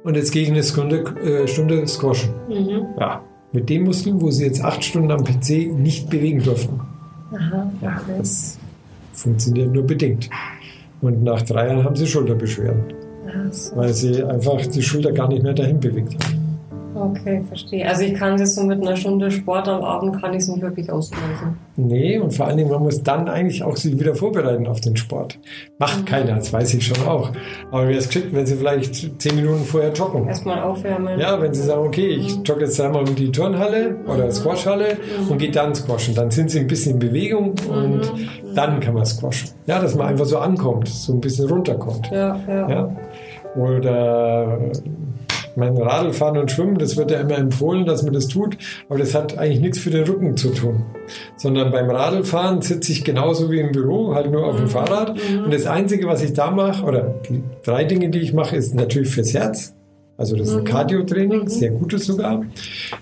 [0.04, 2.30] und jetzt gehe ich eine Stunde, äh, Stunde squashen.
[2.48, 2.86] Mhm.
[2.98, 6.80] Ja, mit dem Muskel, wo sie jetzt acht Stunden am PC nicht bewegen durften.
[7.32, 7.84] Aha, okay.
[7.86, 8.58] ja, das
[9.12, 10.28] funktioniert nur bedingt.
[11.00, 12.94] Und nach drei Jahren haben sie Schulterbeschwerden.
[13.50, 13.76] so.
[13.76, 16.41] weil sie einfach die Schulter gar nicht mehr dahin bewegt hat.
[16.94, 17.88] Okay, verstehe.
[17.88, 20.62] Also ich kann das so mit einer Stunde Sport am Abend kann ich es nicht
[20.62, 21.56] wirklich ausgleichen.
[21.76, 24.96] Nee, und vor allen Dingen, man muss dann eigentlich auch sich wieder vorbereiten auf den
[24.96, 25.38] Sport.
[25.78, 26.04] Macht mhm.
[26.04, 27.30] keiner, das weiß ich schon auch.
[27.70, 30.28] Aber wäre es geschickt, wenn Sie vielleicht zehn Minuten vorher joggen.
[30.28, 31.18] Erstmal aufwärmen.
[31.18, 32.44] Ja, wenn Sie sagen, okay, ich mhm.
[32.44, 34.32] jogge jetzt einmal um die Turnhalle oder mhm.
[34.32, 35.30] Squashhalle mhm.
[35.30, 36.14] und gehe dann squashen.
[36.14, 38.54] Dann sind Sie ein bisschen in Bewegung und mhm.
[38.54, 39.50] dann kann man squashen.
[39.66, 42.10] Ja, dass man einfach so ankommt, so ein bisschen runterkommt.
[42.10, 42.68] Ja, ja.
[42.68, 42.96] ja?
[43.56, 44.58] Oder
[45.56, 48.56] mein Radlfahren und Schwimmen, das wird ja immer empfohlen, dass man das tut,
[48.88, 50.84] aber das hat eigentlich nichts für den Rücken zu tun.
[51.36, 54.70] Sondern beim Radlfahren sitze ich genauso wie im Büro, halt nur auf dem mhm.
[54.70, 55.16] Fahrrad.
[55.16, 55.44] Mhm.
[55.44, 58.74] Und das Einzige, was ich da mache, oder die drei Dinge, die ich mache, ist
[58.74, 59.74] natürlich fürs Herz.
[60.18, 60.66] Also das ist ein mhm.
[60.66, 62.44] Cardio-Training, sehr gutes sogar.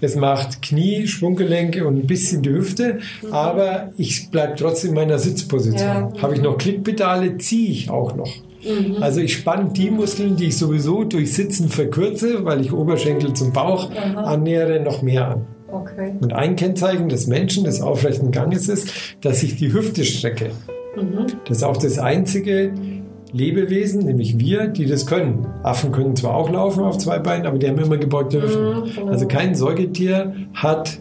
[0.01, 5.19] Es macht Knie, Schwunggelenke und ein bisschen die Hüfte, aber ich bleibe trotzdem in meiner
[5.19, 5.81] Sitzposition.
[5.81, 6.13] Ja.
[6.23, 8.31] Habe ich noch Klickpedale, ziehe ich auch noch.
[8.63, 9.03] Mhm.
[9.03, 13.53] Also ich spanne die Muskeln, die ich sowieso durch Sitzen verkürze, weil ich Oberschenkel zum
[13.53, 14.21] Bauch Aha.
[14.23, 15.47] annähere, noch mehr an.
[15.71, 16.15] Okay.
[16.21, 20.51] Und ein Kennzeichen des Menschen, des aufrechten Ganges ist, dass ich die Hüfte strecke.
[20.97, 21.27] Mhm.
[21.47, 22.73] Das ist auch das einzige
[23.33, 25.47] Lebewesen, nämlich wir, die das können.
[25.63, 28.65] Affen können zwar auch laufen auf zwei Beinen, aber die haben immer gebeugte Hüften.
[28.65, 29.11] Mhm, genau.
[29.11, 30.99] Also kein Säugetier hat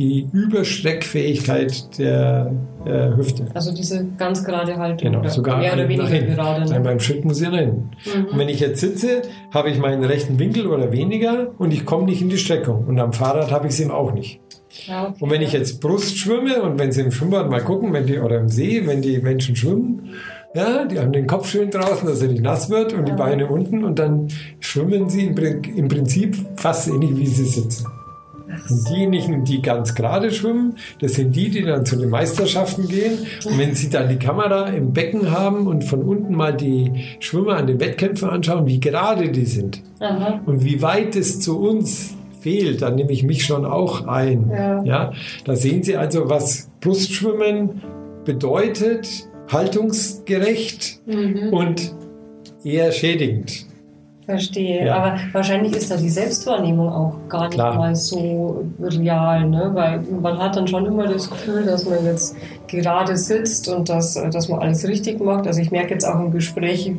[0.00, 2.50] die Überschreckfähigkeit der
[2.86, 3.44] äh, Hüfte.
[3.52, 5.12] Also diese ganz gerade Haltung.
[5.12, 6.72] Genau, sogar mehr oder weniger gerade.
[6.72, 6.80] Ne?
[6.80, 7.90] Beim Schritt muss ich rennen.
[8.06, 8.24] Mhm.
[8.32, 12.04] Und wenn ich jetzt sitze, habe ich meinen rechten Winkel oder weniger und ich komme
[12.04, 12.86] nicht in die Streckung.
[12.86, 14.40] Und am Fahrrad habe ich es eben auch nicht.
[14.86, 15.16] Ja, okay.
[15.20, 18.18] Und wenn ich jetzt Brust schwimme und wenn Sie im Schwimmbad mal gucken, wenn die,
[18.20, 20.14] oder im See, wenn die Menschen schwimmen,
[20.54, 23.14] ja, die haben den Kopf schön draußen, dass er nicht nass wird und ja.
[23.14, 24.28] die Beine unten und dann
[24.60, 27.86] schwimmen sie im, im Prinzip fast ähnlich wie sie sitzen.
[28.68, 33.18] Und diejenigen, die ganz gerade schwimmen, das sind die, die dann zu den Meisterschaften gehen.
[33.44, 37.56] Und wenn sie dann die Kamera im Becken haben und von unten mal die Schwimmer
[37.56, 40.40] an den Wettkämpfen anschauen, wie gerade die sind Aha.
[40.46, 44.50] und wie weit es zu uns fehlt, dann nehme ich mich schon auch ein.
[44.50, 44.82] Ja.
[44.82, 45.12] ja,
[45.44, 47.82] da sehen Sie also, was Brustschwimmen
[48.24, 51.52] bedeutet, haltungsgerecht mhm.
[51.52, 51.94] und
[52.64, 53.66] eher schädigend.
[54.30, 54.86] Verstehe.
[54.86, 54.96] Ja.
[54.96, 57.74] Aber wahrscheinlich ist da die Selbstwahrnehmung auch gar nicht Klar.
[57.76, 59.70] mal so real, ne?
[59.74, 62.36] Weil man hat dann schon immer das Gefühl, dass man jetzt
[62.70, 65.46] gerade sitzt und dass, dass man alles richtig macht.
[65.46, 66.92] Also ich merke jetzt auch im Gespräch,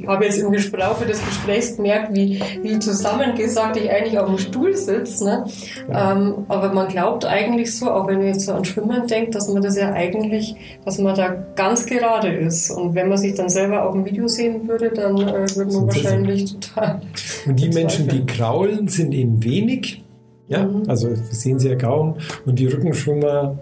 [0.00, 4.38] ich habe jetzt im Laufe des Gesprächs gemerkt, wie, wie zusammengesagt ich eigentlich auf dem
[4.38, 5.24] Stuhl sitze.
[5.24, 5.44] Ne?
[5.90, 6.12] Ja.
[6.12, 9.48] Ähm, aber man glaubt eigentlich so, auch wenn man jetzt so an Schwimmen denkt, dass
[9.48, 12.70] man das ja eigentlich, dass man da ganz gerade ist.
[12.70, 15.86] Und wenn man sich dann selber auf dem Video sehen würde, dann äh, würde man
[15.86, 17.00] wahrscheinlich total.
[17.46, 20.04] Und die Menschen, die kraulen, sind eben wenig.
[20.48, 20.84] Ja, mhm.
[20.88, 22.16] also sehen sie ja kaum.
[22.46, 23.58] Und die Rückenschwimmer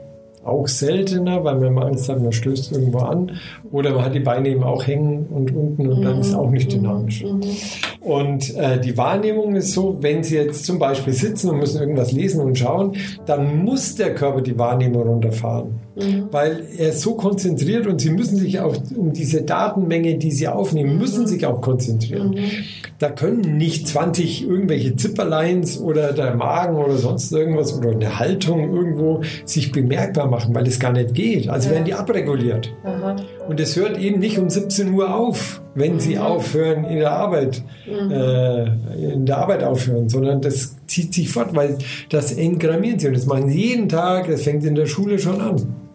[0.46, 3.32] auch seltener, weil man immer Angst hat, man stößt irgendwo an.
[3.70, 6.50] Oder man hat die Beine eben auch hängen und unten und dann ist es auch
[6.50, 6.82] nicht mhm.
[6.82, 7.24] dynamisch.
[7.24, 7.40] Mhm.
[8.00, 12.12] Und äh, die Wahrnehmung ist so, wenn Sie jetzt zum Beispiel sitzen und müssen irgendwas
[12.12, 15.85] lesen und schauen, dann muss der Körper die Wahrnehmung runterfahren.
[15.96, 16.28] Mhm.
[16.30, 20.46] Weil er ist so konzentriert und Sie müssen sich auch um diese Datenmenge, die Sie
[20.46, 20.98] aufnehmen, mhm.
[20.98, 22.30] müssen sich auch konzentrieren.
[22.30, 22.50] Mhm.
[22.98, 28.74] Da können nicht 20 irgendwelche Zipperleins oder der Magen oder sonst irgendwas oder eine Haltung
[28.74, 31.48] irgendwo sich bemerkbar machen, weil es gar nicht geht.
[31.48, 31.74] Also ja.
[31.74, 32.74] werden die abreguliert.
[32.84, 33.16] Aha.
[33.48, 36.22] Und es hört eben nicht um 17 Uhr auf, wenn sie mhm.
[36.22, 38.10] aufhören in der Arbeit, mhm.
[38.10, 41.78] äh, in der Arbeit aufhören, sondern das zieht sich fort, weil
[42.10, 45.40] das engrammieren sie und das machen sie jeden Tag, das fängt in der Schule schon
[45.40, 45.85] an.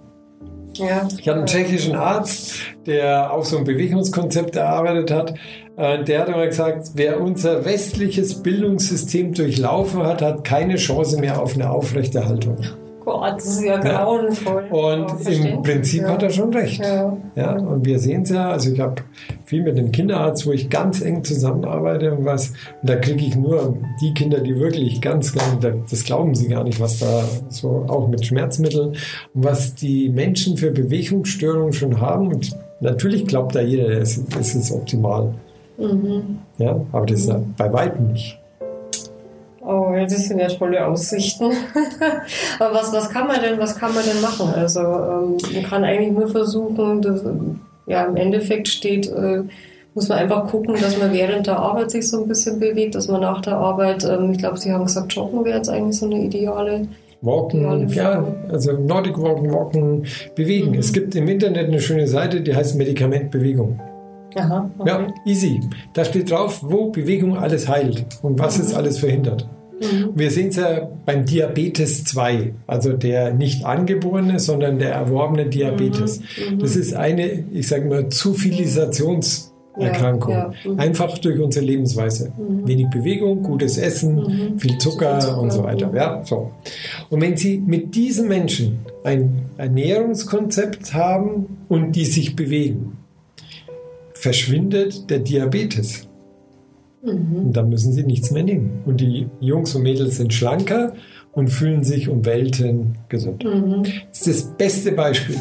[0.76, 1.08] Ja.
[1.18, 2.56] Ich hatte einen tschechischen Arzt,
[2.86, 5.34] der auch so ein Bewegungskonzept erarbeitet hat.
[5.78, 11.42] Äh, der hat immer gesagt, wer unser westliches Bildungssystem durchlaufen hat, hat keine Chance mehr
[11.42, 12.58] auf eine aufrechte Haltung.
[13.04, 14.66] Gott, das ist ja grauenvoll.
[14.70, 16.10] Und oh, im Prinzip ja.
[16.10, 16.80] hat er schon recht.
[16.80, 17.18] Ja.
[17.36, 19.02] ja und wir sehen es ja, also ich habe
[19.46, 22.50] viel mit dem Kinderarzt, wo ich ganz eng zusammenarbeite und was,
[22.82, 26.64] und da kriege ich nur die Kinder, die wirklich ganz, ganz, das glauben sie gar
[26.64, 28.90] nicht, was da so auch mit Schmerzmitteln
[29.34, 32.28] und was die Menschen für Bewegungsstörungen schon haben.
[32.28, 35.34] Und natürlich glaubt da jeder, es, ist optimal.
[35.78, 36.40] Mhm.
[36.60, 38.41] Ja, aber das ist ja bei weitem nicht.
[39.64, 41.46] Oh, das sind ja tolle Aussichten.
[42.60, 44.54] Aber was, was kann man denn, was kann man denn machen?
[44.56, 47.22] Also ähm, man kann eigentlich nur versuchen, dass,
[47.86, 49.44] ja, im Endeffekt steht, äh,
[49.94, 53.08] muss man einfach gucken, dass man während der Arbeit sich so ein bisschen bewegt, dass
[53.08, 56.08] man nach der Arbeit, ähm, ich glaube, Sie haben gesagt, Joggen wäre jetzt eigentlich so
[56.08, 56.88] eine ideale
[57.22, 60.72] Walken, ja, also Nordic Walken, Walken, bewegen.
[60.72, 60.80] Mhm.
[60.80, 63.80] Es gibt im Internet eine schöne Seite, die heißt Medikamentbewegung.
[64.36, 64.90] Aha, okay.
[64.90, 65.62] Ja, easy.
[65.94, 68.64] Da steht drauf, wo Bewegung alles heilt und was mhm.
[68.66, 69.48] es alles verhindert.
[69.82, 70.12] Mhm.
[70.16, 76.20] Wir sehen es ja beim Diabetes 2, also der nicht angeborene, sondern der erworbene Diabetes.
[76.20, 76.56] Mhm.
[76.56, 76.60] mhm.
[76.60, 80.34] Das ist eine, ich sage mal, Zivilisations- Erkrankung.
[80.34, 80.72] Ja, ja.
[80.72, 80.80] Mhm.
[80.80, 82.34] Einfach durch unsere Lebensweise.
[82.38, 82.68] Mhm.
[82.68, 84.60] Wenig Bewegung, gutes Essen, mhm.
[84.60, 85.92] viel, Zucker viel, Zucker und so weiter.
[85.96, 86.52] Ja, so.
[87.10, 92.98] Und wenn Sie mit diesen Menschen ein Ernährungskonzept haben und die sich bewegen,
[94.22, 96.08] verschwindet der Diabetes.
[97.04, 97.48] Mhm.
[97.48, 98.84] Und dann müssen sie nichts mehr nehmen.
[98.86, 100.94] Und die Jungs und Mädels sind schlanker
[101.32, 103.44] und fühlen sich um Welten gesund.
[103.44, 103.84] Mhm.
[104.10, 105.38] Das ist das beste Beispiel.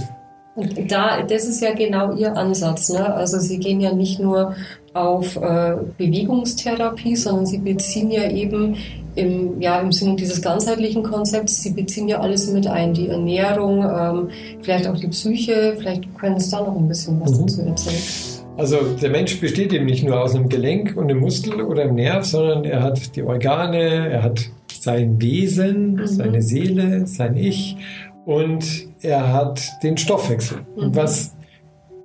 [0.88, 2.88] Da, das ist ja genau Ihr Ansatz.
[2.90, 3.14] Ne?
[3.14, 4.56] Also Sie gehen ja nicht nur
[4.94, 8.76] auf äh, Bewegungstherapie, sondern Sie beziehen ja eben
[9.14, 13.84] im, ja, im Sinne dieses ganzheitlichen Konzepts, Sie beziehen ja alles mit ein, die Ernährung,
[13.84, 14.28] ähm,
[14.62, 17.46] vielleicht auch die Psyche, vielleicht können Sie da noch ein bisschen was mhm.
[17.46, 18.29] dazu erzählen.
[18.56, 21.94] Also der Mensch besteht eben nicht nur aus einem Gelenk und einem Muskel oder einem
[21.94, 26.06] Nerv, sondern er hat die Organe, er hat sein Wesen, mhm.
[26.06, 27.76] seine Seele, sein Ich
[28.24, 28.64] und
[29.02, 30.58] er hat den Stoffwechsel.
[30.76, 30.82] Mhm.
[30.82, 31.34] Und was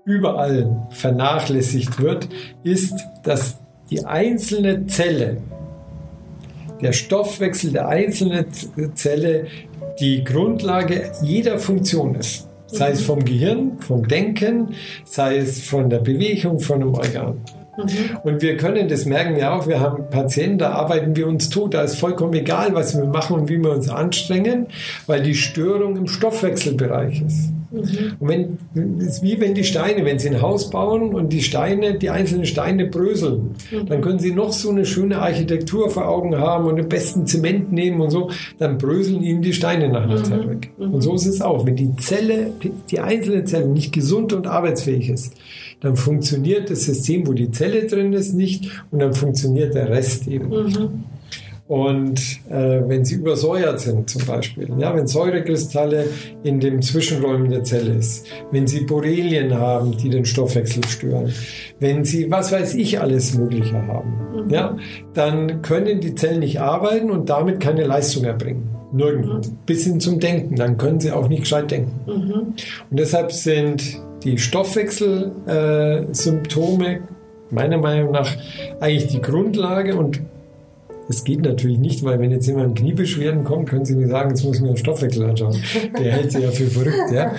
[0.06, 2.30] überall vernachlässigt wird,
[2.64, 2.94] ist,
[3.24, 5.38] dass die einzelne Zelle,
[6.82, 8.46] der Stoffwechsel der einzelnen
[8.96, 9.48] Zelle
[10.00, 12.50] die Grundlage jeder Funktion ist.
[12.68, 14.70] Sei es vom Gehirn, vom Denken,
[15.04, 17.42] sei es von der Bewegung von einem Organ.
[17.78, 18.18] Mhm.
[18.24, 21.74] Und wir können, das merken wir auch, wir haben Patienten, da arbeiten wir uns tot,
[21.74, 24.68] da ist vollkommen egal, was wir machen und wie wir uns anstrengen,
[25.08, 27.55] weil die Störung im Stoffwechselbereich ist.
[27.76, 28.16] Mhm.
[28.20, 31.42] Und wenn, es ist wie wenn die Steine, wenn sie ein Haus bauen und die
[31.42, 33.86] Steine, die einzelnen Steine bröseln, mhm.
[33.88, 37.72] dann können sie noch so eine schöne Architektur vor Augen haben und den besten Zement
[37.72, 40.24] nehmen und so, dann bröseln ihnen die Steine nach einer mhm.
[40.24, 40.72] Zeit weg.
[40.78, 40.94] Mhm.
[40.94, 41.66] Und so ist es auch.
[41.66, 42.52] Wenn die Zelle,
[42.90, 45.34] die einzelne Zelle nicht gesund und arbeitsfähig ist,
[45.82, 50.28] dann funktioniert das System, wo die Zelle drin ist, nicht und dann funktioniert der Rest
[50.28, 50.52] eben.
[51.68, 56.06] Und äh, wenn sie übersäuert sind zum Beispiel, ja, wenn Säurekristalle
[56.44, 61.34] in den Zwischenräumen der Zelle ist, wenn sie Borrelien haben, die den Stoffwechsel stören,
[61.80, 64.50] wenn sie was weiß ich alles Mögliche haben, mhm.
[64.52, 64.78] ja,
[65.16, 68.70] dann können die Zellen nicht arbeiten und damit keine Leistung erbringen.
[68.94, 69.34] Nirgendwo.
[69.34, 69.58] Mhm.
[69.66, 70.56] Bis hin zum Denken.
[70.56, 72.00] Dann können sie auch nicht gescheit denken.
[72.06, 72.54] Mhm.
[72.92, 77.00] Und deshalb sind die Stoffwechselsymptome äh,
[77.50, 78.30] meiner Meinung nach
[78.80, 80.22] eigentlich die Grundlage und
[81.08, 84.44] das geht natürlich nicht, weil wenn jetzt jemand Kniebeschwerden kommt, können Sie nicht sagen, jetzt
[84.44, 85.56] muss ich mir den Stoffwechsel anschauen.
[86.00, 87.12] Der hält sich ja für verrückt.
[87.14, 87.34] Ja.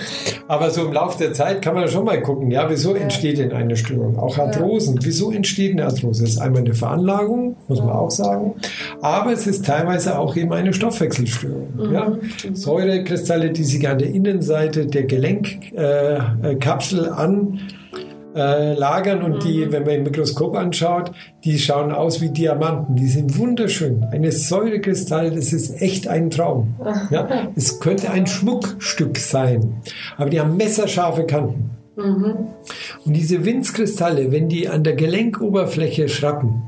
[0.47, 3.51] Aber so im Laufe der Zeit kann man schon mal gucken, ja, wieso entsteht denn
[3.51, 4.17] eine Störung?
[4.17, 4.99] Auch Arthrosen.
[5.01, 6.23] Wieso entsteht eine Arthrose?
[6.23, 8.53] Das ist einmal eine Veranlagung, muss man auch sagen.
[9.01, 11.67] Aber es ist teilweise auch eben eine Stoffwechselstörung.
[11.75, 11.93] Mhm.
[11.93, 12.17] Ja.
[12.53, 17.59] Säurekristalle, die sich an der Innenseite der Gelenkkapsel äh, an
[18.37, 19.71] äh, lagern und die, mhm.
[19.71, 21.11] wenn man im Mikroskop anschaut,
[21.43, 22.95] die schauen aus wie Diamanten.
[22.95, 24.05] Die sind wunderschön.
[24.11, 26.75] Eine Säurekristall, das ist echt ein Traum.
[27.09, 27.49] Ja?
[27.55, 29.81] Es könnte ein Schmuckstück sein,
[30.17, 31.69] aber die haben messerscharfe Kanten.
[31.95, 32.35] Mhm.
[33.05, 36.63] Und diese Winzkristalle, wenn die an der Gelenkoberfläche schrappen,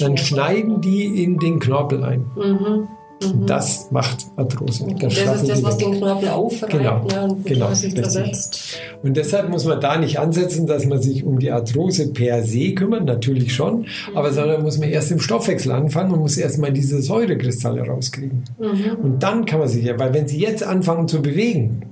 [0.00, 2.24] dann schneiden die in den Knorpel ein.
[2.36, 2.88] Mhm.
[3.22, 3.46] Mhm.
[3.46, 4.86] Das macht Arthrose.
[4.98, 8.78] Das, das ist das, was den Knorpel aufreibt genau, ne, und genau, sich zersetzt.
[9.02, 12.74] Und deshalb muss man da nicht ansetzen, dass man sich um die Arthrose per se
[12.74, 13.86] kümmert, natürlich schon, mhm.
[14.14, 18.44] aber sondern muss man erst im Stoffwechsel anfangen und muss erst mal diese Säurekristalle rauskriegen.
[18.58, 19.04] Mhm.
[19.04, 21.82] Und dann kann man sich ja, weil wenn Sie jetzt anfangen zu bewegen,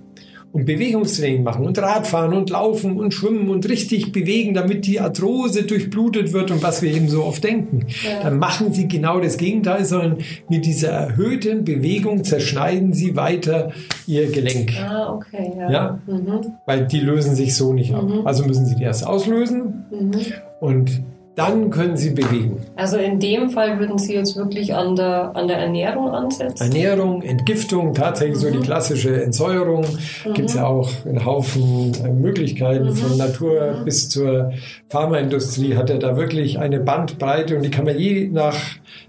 [0.57, 5.65] und Bewegungstraining machen und Radfahren und Laufen und Schwimmen und richtig bewegen, damit die Arthrose
[5.65, 7.87] durchblutet wird und was wir eben so oft denken.
[8.03, 8.23] Ja.
[8.23, 10.17] Dann machen sie genau das Gegenteil, sondern
[10.49, 13.73] mit dieser erhöhten Bewegung zerschneiden sie weiter
[14.07, 14.73] ihr Gelenk.
[14.81, 15.53] Ah, okay.
[15.59, 15.71] Ja.
[15.71, 15.99] ja?
[16.07, 16.55] Mhm.
[16.65, 18.05] Weil die lösen sich so nicht ab.
[18.05, 18.27] Mhm.
[18.27, 20.13] Also müssen sie die erst auslösen mhm.
[20.61, 21.03] und
[21.37, 22.63] dann können Sie bewegen.
[22.77, 26.63] Also in dem Fall würden Sie jetzt wirklich an der, an der Ernährung ansetzen?
[26.63, 28.41] Ernährung, Entgiftung, tatsächlich mhm.
[28.41, 28.63] so die mhm.
[28.63, 29.85] klassische Entsäuerung.
[30.25, 30.33] Mhm.
[30.33, 32.97] Gibt es ja auch einen Haufen äh, Möglichkeiten mhm.
[32.97, 33.85] von Natur mhm.
[33.85, 34.53] bis zur
[34.89, 38.57] Pharmaindustrie hat er da wirklich eine Bandbreite und die kann man je nach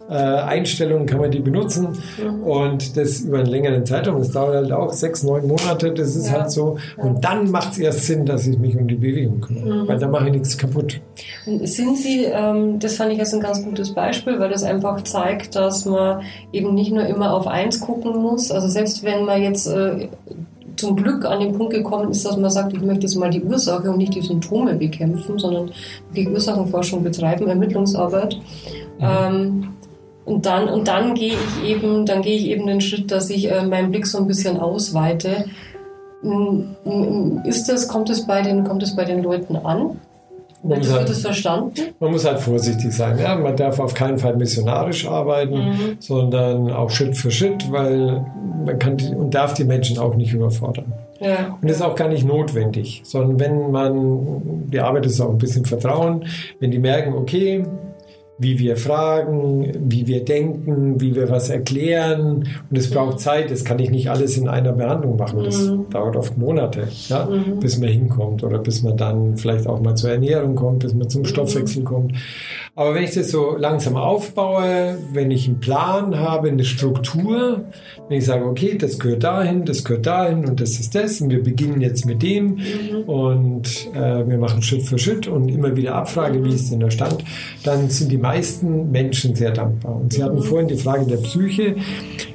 [0.10, 2.44] äh, Einstellungen kann man die benutzen mhm.
[2.44, 4.20] und das über einen längeren Zeitraum.
[4.20, 6.34] Das dauert halt auch sechs, neun Monate, das ist ja.
[6.34, 6.78] halt so.
[6.98, 9.88] Und dann macht es erst Sinn, dass ich mich um die Bewegung kümmere, mhm.
[9.88, 11.02] weil da mache ich nichts kaputt.
[11.46, 15.56] Sind Sie, ähm, das fand ich jetzt ein ganz gutes Beispiel, weil das einfach zeigt,
[15.56, 16.22] dass man
[16.52, 18.52] eben nicht nur immer auf eins gucken muss.
[18.52, 20.08] Also selbst wenn man jetzt äh,
[20.78, 23.44] zum Glück an den Punkt gekommen ist, dass man sagt, ich möchte jetzt mal die
[23.44, 25.72] Ursache und nicht die Symptome bekämpfen, sondern
[26.16, 28.38] die Ursachenforschung betreiben, Ermittlungsarbeit.
[29.00, 29.02] Mhm.
[29.02, 29.70] Ähm,
[30.28, 33.50] und dann, und dann gehe ich eben, dann gehe ich eben den Schritt, dass ich
[33.50, 35.46] äh, meinen Blick so ein bisschen ausweite.
[37.46, 40.02] Ist das, kommt es bei den, kommt es bei den Leuten an?
[40.64, 41.74] Man muss, halt, verstanden?
[42.00, 43.18] man muss halt vorsichtig sein.
[43.20, 43.36] Ja?
[43.36, 45.98] Man darf auf keinen Fall missionarisch arbeiten, mhm.
[46.00, 48.26] sondern auch Schritt für Schritt, weil
[48.66, 50.92] man kann die, und darf die Menschen auch nicht überfordern.
[51.22, 51.58] Ja.
[51.62, 55.38] Und das ist auch gar nicht notwendig, sondern wenn man, die Arbeit ist auch ein
[55.38, 56.26] bisschen Vertrauen,
[56.60, 57.64] wenn die merken, okay,
[58.40, 62.48] wie wir fragen, wie wir denken, wie wir was erklären.
[62.70, 63.50] Und es braucht Zeit.
[63.50, 65.44] Das kann ich nicht alles in einer Behandlung machen.
[65.44, 65.90] Das mhm.
[65.90, 67.60] dauert oft Monate, ja, mhm.
[67.60, 71.10] bis man hinkommt oder bis man dann vielleicht auch mal zur Ernährung kommt, bis man
[71.10, 71.26] zum mhm.
[71.26, 72.14] Stoffwechsel kommt.
[72.78, 77.66] Aber wenn ich das so langsam aufbaue, wenn ich einen Plan habe, eine Struktur,
[78.08, 81.32] wenn ich sage, okay, das gehört dahin, das gehört dahin und das ist das und
[81.32, 83.02] wir beginnen jetzt mit dem mhm.
[83.08, 86.92] und äh, wir machen Schritt für Schritt und immer wieder Abfrage, wie ist denn der
[86.92, 87.24] Stand,
[87.64, 89.96] dann sind die meisten Menschen sehr dankbar.
[89.96, 90.44] Und Sie hatten mhm.
[90.44, 91.78] vorhin die Frage der Psyche.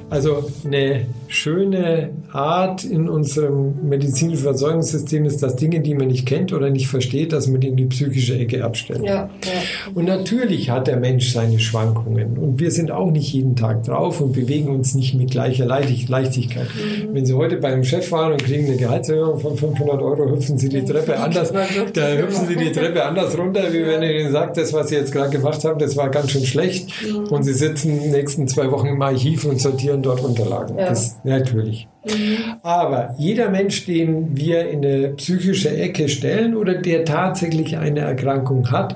[0.09, 6.53] Also eine schöne Art in unserem medizinischen Versorgungssystem ist, dass Dinge, die man nicht kennt
[6.53, 9.01] oder nicht versteht, dass man die in die psychische Ecke abstellt.
[9.03, 9.89] Ja, ja.
[9.95, 14.21] Und natürlich hat der Mensch seine Schwankungen und wir sind auch nicht jeden Tag drauf
[14.21, 16.67] und bewegen uns nicht mit gleicher Leichtigkeit.
[16.67, 17.15] Mhm.
[17.15, 20.69] Wenn Sie heute beim Chef waren und kriegen eine Gehaltserhöhung von 500 Euro, hüpfen Sie
[20.69, 21.51] die Treppe anders,
[21.93, 25.11] da hüpfen Sie die Treppe anders runter, wie wenn Ihnen sagt, das, was Sie jetzt
[25.11, 27.25] gerade gemacht haben, das war ganz schön schlecht mhm.
[27.29, 30.77] und Sie sitzen die nächsten zwei Wochen im Archiv und sortieren dort Unterlagen.
[30.77, 30.89] Ja.
[30.89, 31.87] Das, natürlich.
[32.05, 32.55] Mhm.
[32.61, 38.71] Aber jeder Mensch, den wir in eine psychische Ecke stellen oder der tatsächlich eine Erkrankung
[38.71, 38.95] hat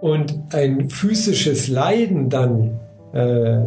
[0.00, 2.80] und ein physisches Leiden dann
[3.12, 3.58] äh,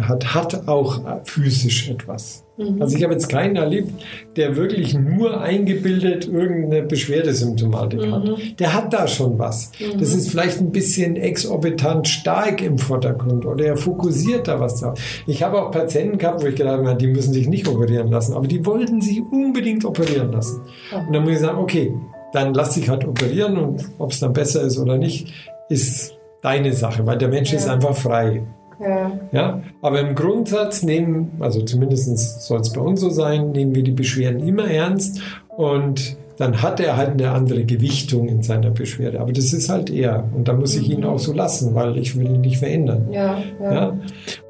[0.00, 2.41] hat, hat auch physisch etwas.
[2.56, 2.82] Mhm.
[2.82, 3.92] Also ich habe jetzt keinen erlebt,
[4.36, 8.12] der wirklich nur eingebildet irgendeine Beschwerdesymptomatik mhm.
[8.12, 8.28] hat.
[8.58, 9.72] Der hat da schon was.
[9.78, 9.98] Mhm.
[9.98, 14.98] Das ist vielleicht ein bisschen exorbitant stark im Vordergrund oder er fokussiert da was drauf.
[15.26, 18.34] Ich habe auch Patienten gehabt, wo ich gedacht habe, die müssen sich nicht operieren lassen,
[18.34, 20.62] aber die wollten sich unbedingt operieren lassen.
[20.92, 21.92] Und dann muss ich sagen, okay,
[22.32, 25.32] dann lass dich halt operieren und ob es dann besser ist oder nicht,
[25.68, 27.58] ist deine Sache, weil der Mensch ja.
[27.58, 28.42] ist einfach frei.
[28.80, 29.12] Ja.
[29.32, 29.62] ja.
[29.80, 33.92] Aber im Grundsatz nehmen, also zumindest soll es bei uns so sein, nehmen wir die
[33.92, 39.20] Beschwerden immer ernst und dann hat er halt eine andere Gewichtung in seiner Beschwerde.
[39.20, 40.28] Aber das ist halt er.
[40.34, 41.06] Und da muss ich ihn mhm.
[41.06, 43.08] auch so lassen, weil ich will ihn nicht verändern.
[43.12, 43.72] Ja, ja.
[43.72, 43.98] ja?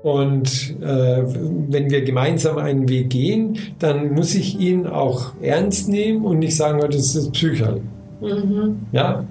[0.02, 1.22] Und äh,
[1.68, 6.56] wenn wir gemeinsam einen Weg gehen, dann muss ich ihn auch ernst nehmen und nicht
[6.56, 7.80] sagen, oh, das ist Psychal.
[8.20, 8.86] Mhm.
[8.92, 9.24] Ja.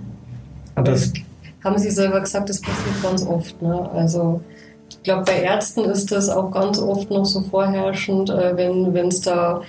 [0.75, 1.13] Aber das
[1.63, 3.61] haben Sie selber gesagt, das passiert ganz oft.
[3.61, 3.89] Ne?
[3.91, 4.41] Also
[5.01, 9.21] ich glaube, bei Ärzten ist das auch ganz oft noch so vorherrschend, äh, wenn es
[9.21, 9.61] da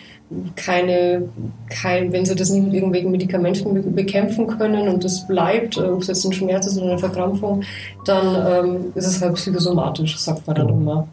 [0.57, 1.31] keine,
[1.71, 6.03] kein, wenn sie das nicht mit irgendwelchen Medikamenten bekämpfen können und das bleibt, äh, ob
[6.03, 7.63] es jetzt ein Schmerz ist oder eine Verkrampfung,
[8.05, 10.81] dann ähm, ist es halt psychosomatisch, sagt man dann genau.
[10.81, 11.09] immer.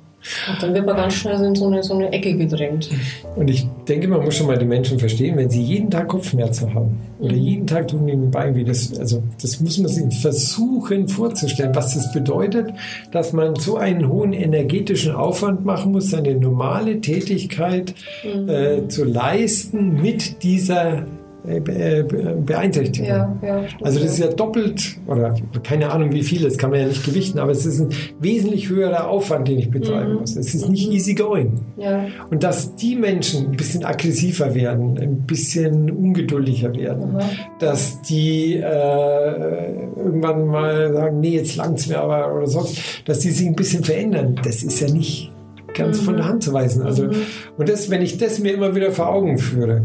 [0.52, 2.90] Und dann wird man ganz schnell in so eine, so eine Ecke gedrängt.
[3.36, 6.74] Und ich denke, man muss schon mal die Menschen verstehen, wenn sie jeden Tag Kopfschmerzen
[6.74, 7.42] haben oder mhm.
[7.42, 11.94] jeden Tag tun ihnen Bein wie das, also das muss man sich versuchen vorzustellen, was
[11.94, 12.74] das bedeutet,
[13.12, 17.94] dass man so einen hohen energetischen Aufwand machen muss, seine normale Tätigkeit
[18.24, 18.50] mhm.
[18.50, 21.06] äh, zu leisten mit dieser
[21.48, 23.08] äh, Beeinträchtigung.
[23.08, 26.80] Ja, ja, also das ist ja doppelt oder keine Ahnung wie viel, das kann man
[26.80, 30.20] ja nicht gewichten, aber es ist ein wesentlich höherer Aufwand, den ich betreiben mhm.
[30.20, 30.36] muss.
[30.36, 30.96] Es ist nicht mhm.
[30.96, 31.62] easy going.
[31.78, 32.08] Ja.
[32.30, 37.20] Und dass die Menschen ein bisschen aggressiver werden, ein bisschen ungeduldiger werden, mhm.
[37.60, 43.32] dass die äh, irgendwann mal sagen, nee, jetzt langt's mir aber oder sonst, dass die
[43.32, 45.32] sich ein bisschen verändern, das ist ja nicht
[45.74, 46.06] ganz mhm.
[46.06, 46.82] von der Hand zu weisen.
[46.82, 47.16] Also, mhm.
[47.58, 49.84] und das, wenn ich das mir immer wieder vor Augen führe,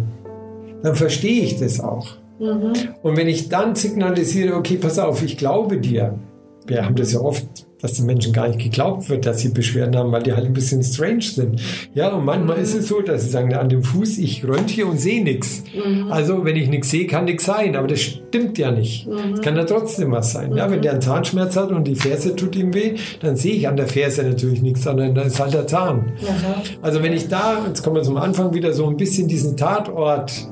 [0.84, 2.08] dann verstehe ich das auch.
[2.38, 2.74] Mhm.
[3.02, 6.18] Und wenn ich dann signalisiere, okay, pass auf, ich glaube dir,
[6.66, 7.46] wir haben das ja oft,
[7.80, 10.52] dass den Menschen gar nicht geglaubt wird, dass sie Beschwerden haben, weil die halt ein
[10.52, 11.60] bisschen strange sind.
[11.94, 12.62] Ja, und manchmal mhm.
[12.62, 15.64] ist es so, dass sie sagen, an dem Fuß, ich röntge und sehe nichts.
[15.74, 16.10] Mhm.
[16.10, 17.76] Also, wenn ich nichts sehe, kann nichts sein.
[17.76, 19.06] Aber das stimmt ja nicht.
[19.06, 19.34] Mhm.
[19.34, 20.54] Es kann ja trotzdem was sein.
[20.54, 23.68] Ja, wenn der einen Zahnschmerz hat und die Ferse tut ihm weh, dann sehe ich
[23.68, 26.12] an der Ferse natürlich nichts, sondern da ist halt der Zahn.
[26.80, 30.48] Also, wenn ich da, jetzt kommen wir zum Anfang wieder so ein bisschen diesen Tatort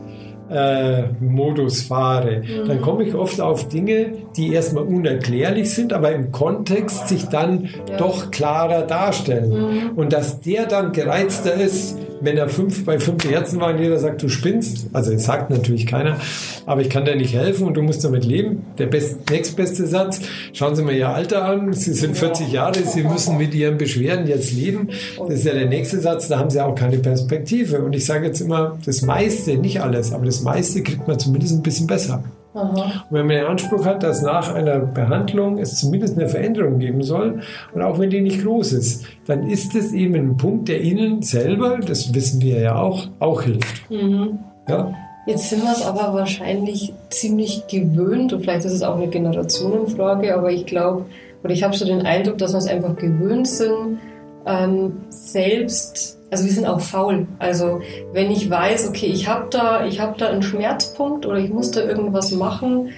[0.53, 2.69] äh, Modus fahre, mhm.
[2.69, 7.69] dann komme ich oft auf Dinge, die erstmal unerklärlich sind, aber im Kontext sich dann
[7.89, 7.97] ja.
[7.97, 9.51] doch klarer darstellen.
[9.51, 9.91] Mhm.
[9.97, 13.99] Und dass der dann gereizter ist, wenn er fünf bei fünf Herzen war und jeder
[13.99, 16.19] sagt, du spinnst, also es sagt natürlich keiner,
[16.67, 18.65] aber ich kann dir nicht helfen und du musst damit leben.
[18.79, 20.21] Der best, nächstbeste Satz,
[20.53, 24.27] schauen Sie mal Ihr Alter an, Sie sind 40 Jahre, Sie müssen mit Ihren Beschwerden
[24.27, 24.89] jetzt leben.
[25.19, 27.83] Das ist ja der nächste Satz, da haben Sie auch keine Perspektive.
[27.83, 31.55] Und ich sage jetzt immer, das meiste, nicht alles, aber das meiste kriegt man zumindest
[31.55, 32.23] ein bisschen besser.
[32.55, 33.05] Aha.
[33.09, 37.03] Und wenn man den Anspruch hat, dass nach einer Behandlung es zumindest eine Veränderung geben
[37.03, 37.41] soll,
[37.73, 41.23] und auch wenn die nicht groß ist, dann ist es eben ein Punkt, der Ihnen
[41.23, 43.91] selber, das wissen wir ja auch, auch hilft.
[43.91, 44.39] Mhm.
[44.69, 44.93] Ja?
[45.27, 50.35] Jetzt sind wir es aber wahrscheinlich ziemlich gewöhnt, und vielleicht ist es auch eine Generationenfrage,
[50.37, 51.07] aber ich glaube,
[51.43, 53.99] oder ich habe so den Eindruck, dass wir es einfach gewöhnt sind,
[54.47, 57.27] ähm, selbst also wir sind auch faul.
[57.39, 61.51] Also wenn ich weiß, okay, ich habe da, ich habe da einen Schmerzpunkt oder ich
[61.51, 62.89] muss da irgendwas machen,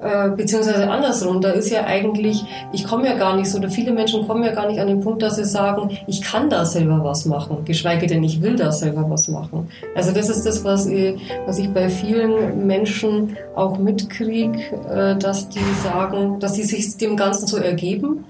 [0.00, 3.90] äh, beziehungsweise andersrum, da ist ja eigentlich, ich komme ja gar nicht so, oder viele
[3.90, 7.02] Menschen kommen ja gar nicht an den Punkt, dass sie sagen, ich kann da selber
[7.02, 9.68] was machen, geschweige denn ich will da selber was machen.
[9.96, 11.16] Also das ist das, was ich,
[11.46, 14.56] was ich bei vielen Menschen auch mitkriege,
[14.88, 18.24] äh, dass die sagen, dass sie sich dem Ganzen so ergeben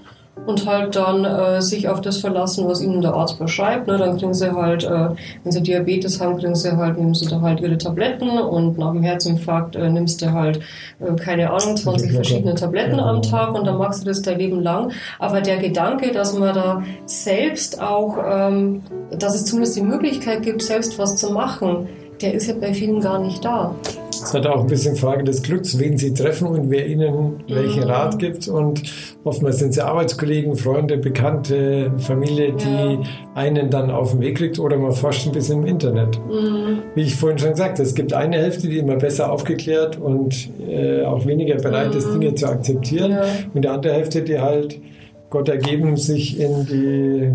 [0.45, 3.87] und halt dann äh, sich auf das verlassen, was ihnen der Arzt beschreibt.
[3.87, 3.97] Ne?
[3.97, 5.09] Dann kriegen sie halt, äh,
[5.43, 8.91] wenn sie Diabetes haben, kriegen sie halt, nehmen sie da halt ihre Tabletten und nach
[8.91, 10.59] dem Herzinfarkt äh, nimmst du halt,
[10.99, 14.61] äh, keine Ahnung, 20 verschiedene Tabletten am Tag und dann machst du das dein Leben
[14.61, 14.91] lang.
[15.19, 18.81] Aber der Gedanke, dass man da selbst auch, ähm,
[19.17, 21.87] dass es zumindest die Möglichkeit gibt, selbst was zu machen,
[22.21, 23.75] der ist ja bei vielen gar nicht da.
[24.09, 27.83] Es ist auch ein bisschen Frage des Glücks, wen Sie treffen und wer Ihnen welchen
[27.83, 27.89] mhm.
[27.89, 28.47] Rat gibt.
[28.47, 28.81] Und
[29.23, 32.99] oftmals sind es Arbeitskollegen, Freunde, Bekannte, Familie, die ja.
[33.35, 36.19] einen dann auf den Weg kriegt oder man forscht ein bisschen im Internet.
[36.27, 36.83] Mhm.
[36.95, 40.49] Wie ich vorhin schon gesagt habe, es gibt eine Hälfte, die immer besser aufgeklärt und
[40.67, 42.21] äh, auch weniger bereit ist, mhm.
[42.21, 43.11] Dinge zu akzeptieren.
[43.11, 43.25] Ja.
[43.53, 44.79] Und die andere Hälfte, die halt
[45.29, 47.31] Gott ergeben sich in die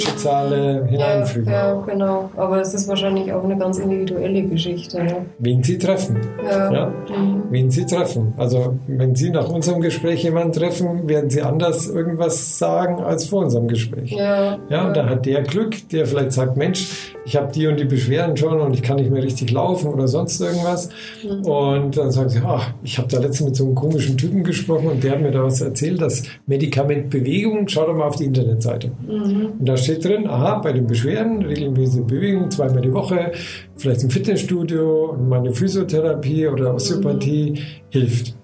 [0.00, 1.50] Schicksale hineinfügen.
[1.50, 2.30] Ja, ja, genau.
[2.36, 5.02] Aber es ist wahrscheinlich auch eine ganz individuelle Geschichte.
[5.02, 5.26] Ne?
[5.38, 6.18] Wen Sie treffen.
[6.44, 6.72] Ja.
[6.72, 6.86] ja?
[6.86, 7.42] Mhm.
[7.50, 8.34] Wen Sie treffen.
[8.36, 13.44] Also, wenn Sie nach unserem Gespräch jemanden treffen, werden Sie anders irgendwas sagen als vor
[13.44, 14.12] unserem Gespräch.
[14.12, 14.58] Ja.
[14.68, 17.84] Ja, und da hat der Glück, der vielleicht sagt: Mensch, ich habe die und die
[17.84, 20.88] Beschwerden schon und ich kann nicht mehr richtig laufen oder sonst irgendwas.
[21.22, 21.44] Mhm.
[21.44, 24.88] Und dann sagen Sie: Ach, ich habe da letztens mit so einem komischen Typen gesprochen
[24.88, 28.24] und der hat mir da was erzählt, das Medikament Bewegung, schau doch mal auf die
[28.24, 28.90] Internetseite.
[29.06, 29.52] Mhm.
[29.58, 33.32] Und da steht drin, aha, bei den Beschwerden, regelmäßige Bewegung, zweimal die Woche,
[33.76, 37.58] vielleicht im Fitnessstudio und meine Physiotherapie oder Osteopathie mhm.
[37.90, 38.36] hilft.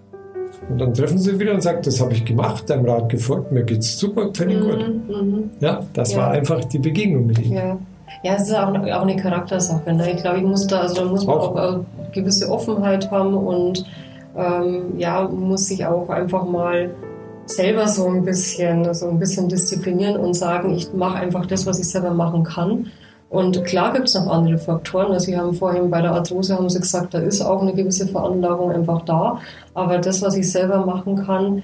[0.69, 3.63] Und dann treffen sie wieder und sagen, das habe ich gemacht, deinem Rat gefolgt, mir
[3.63, 5.23] geht's super, völlig mhm, gut.
[5.23, 5.51] Mhm.
[5.61, 6.19] Ja, das ja.
[6.19, 7.53] war einfach die Begegnung mit ihm.
[7.53, 7.79] Ja.
[8.23, 9.93] Ja, es ist auch, auch eine Charaktersache.
[9.93, 10.13] Ne?
[10.13, 13.35] Ich glaube, ich muss da, also da muss man auch, auch eine gewisse Offenheit haben
[13.35, 13.85] und
[14.37, 16.91] ähm, ja, muss sich auch einfach mal
[17.47, 21.79] selber so ein bisschen, so ein bisschen disziplinieren und sagen, ich mache einfach das, was
[21.79, 22.91] ich selber machen kann.
[23.29, 25.13] Und klar gibt es noch andere Faktoren.
[25.13, 28.07] Also Sie haben vorhin bei der Arthrose haben Sie gesagt, da ist auch eine gewisse
[28.07, 29.41] Veranlagung einfach da.
[29.75, 31.63] Aber das, was ich selber machen kann,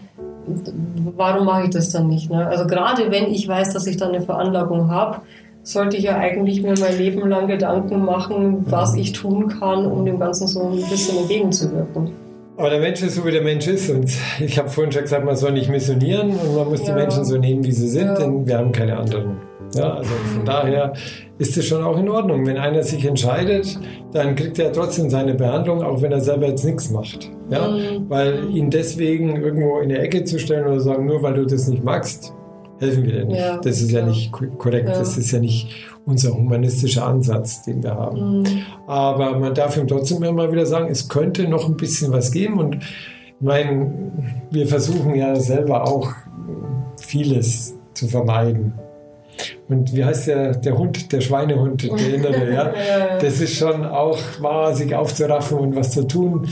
[1.17, 2.31] warum mache ich das dann nicht?
[2.31, 2.47] Ne?
[2.47, 5.21] Also gerade wenn ich weiß, dass ich da eine Veranlagung habe,
[5.63, 10.05] sollte ich ja eigentlich mir mein Leben lang Gedanken machen, was ich tun kann, um
[10.05, 12.22] dem Ganzen so ein bisschen entgegenzuwirken.
[12.57, 13.91] Aber der Mensch ist so, wie der Mensch ist.
[13.91, 16.95] Und ich habe vorhin schon gesagt, man soll nicht missionieren und man muss ja.
[16.95, 18.15] die Menschen so nehmen, wie sie sind, ja.
[18.15, 19.37] denn wir haben keine anderen.
[19.75, 20.93] Ja, also von daher
[21.39, 22.47] ist es schon auch in Ordnung.
[22.47, 23.79] Wenn einer sich entscheidet,
[24.13, 27.31] dann kriegt er trotzdem seine Behandlung, auch wenn er selber jetzt nichts macht.
[27.49, 27.69] Ja?
[27.69, 28.05] Mhm.
[28.09, 31.69] Weil ihn deswegen irgendwo in die Ecke zu stellen oder sagen, nur weil du das
[31.69, 32.35] nicht magst,
[32.81, 33.39] helfen wir dir nicht.
[33.39, 34.89] Ja, das ist ja, ja nicht korrekt.
[34.89, 34.99] Ja.
[34.99, 35.69] Das ist ja nicht
[36.05, 38.41] unser humanistischer Ansatz, den wir haben.
[38.41, 38.47] Mhm.
[38.87, 42.59] Aber man darf ihm trotzdem immer wieder sagen, es könnte noch ein bisschen was geben.
[42.59, 43.93] Und ich meine,
[44.51, 46.13] wir versuchen ja selber auch
[47.01, 48.75] vieles zu vermeiden.
[49.69, 52.73] Und wie heißt der, der Hund, der Schweinehund, der innere, ja?
[53.21, 56.47] Das ist schon auch wahr, sich aufzuraffen und was zu tun.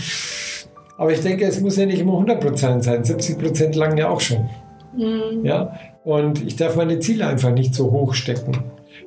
[0.96, 3.02] Aber ich denke, es muss ja nicht immer 100% sein.
[3.02, 4.48] 70% lang ja auch schon.
[4.96, 5.44] Mhm.
[5.44, 5.72] Ja?
[6.04, 8.64] Und ich darf meine Ziele einfach nicht so hoch stecken.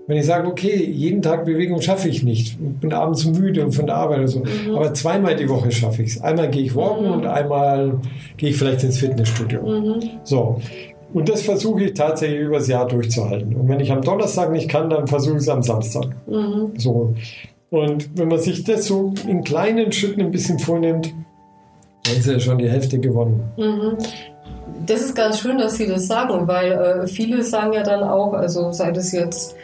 [0.07, 3.85] Wenn ich sage, okay, jeden Tag Bewegung schaffe ich nicht, bin abends müde und von
[3.85, 4.75] der Arbeit oder so, mhm.
[4.75, 6.21] aber zweimal die Woche schaffe ich es.
[6.21, 7.13] Einmal gehe ich walken mhm.
[7.13, 7.99] und einmal
[8.37, 9.61] gehe ich vielleicht ins Fitnessstudio.
[9.61, 10.01] Mhm.
[10.23, 10.59] So.
[11.13, 13.55] Und das versuche ich tatsächlich übers Jahr durchzuhalten.
[13.55, 16.07] Und wenn ich am Donnerstag nicht kann, dann versuche ich es am Samstag.
[16.27, 16.73] Mhm.
[16.77, 17.13] So.
[17.69, 21.13] Und wenn man sich das so in kleinen Schritten ein bisschen vornimmt,
[22.03, 23.43] dann ist ja schon die Hälfte gewonnen.
[23.57, 23.97] Mhm.
[24.85, 28.33] Das ist ganz schön, dass Sie das sagen, weil äh, viele sagen ja dann auch,
[28.33, 29.55] also sei das jetzt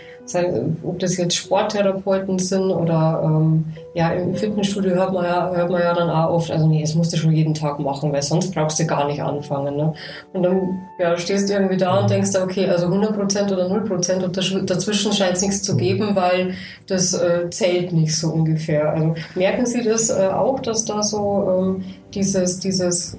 [0.83, 5.81] ob das jetzt Sporttherapeuten sind oder ähm, ja, im Fitnessstudio hört man, ja, hört man
[5.81, 8.53] ja dann auch oft, also nee, das musst du schon jeden Tag machen, weil sonst
[8.53, 9.75] brauchst du gar nicht anfangen.
[9.75, 9.93] Ne?
[10.33, 14.69] Und dann ja, stehst du irgendwie da und denkst, okay, also 100% oder 0% und
[14.69, 16.53] dazwischen scheint es nichts zu geben, weil
[16.87, 18.93] das äh, zählt nicht so ungefähr.
[18.93, 23.17] Also merken Sie das äh, auch, dass da so ähm, dieses, dieses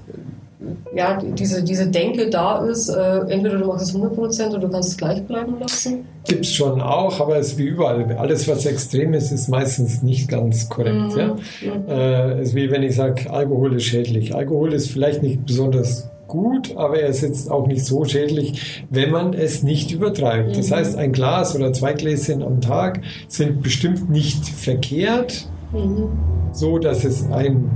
[0.94, 4.90] ja, diese, diese Denke da ist, äh, entweder du machst es 100% oder du kannst
[4.90, 6.04] es gleich bleiben lassen?
[6.24, 8.16] Gibt es schon auch, aber es ist wie überall.
[8.18, 11.14] Alles, was extrem ist, ist meistens nicht ganz korrekt.
[11.14, 11.18] Mhm.
[11.18, 11.34] Ja?
[11.34, 11.88] Mhm.
[11.88, 14.34] Äh, ist wie wenn ich sage, Alkohol ist schädlich.
[14.34, 19.10] Alkohol ist vielleicht nicht besonders gut, aber er ist jetzt auch nicht so schädlich, wenn
[19.10, 20.50] man es nicht übertreibt.
[20.50, 20.54] Mhm.
[20.54, 26.10] Das heißt, ein Glas oder zwei Gläschen am Tag sind bestimmt nicht verkehrt, mhm.
[26.52, 27.70] so dass es ein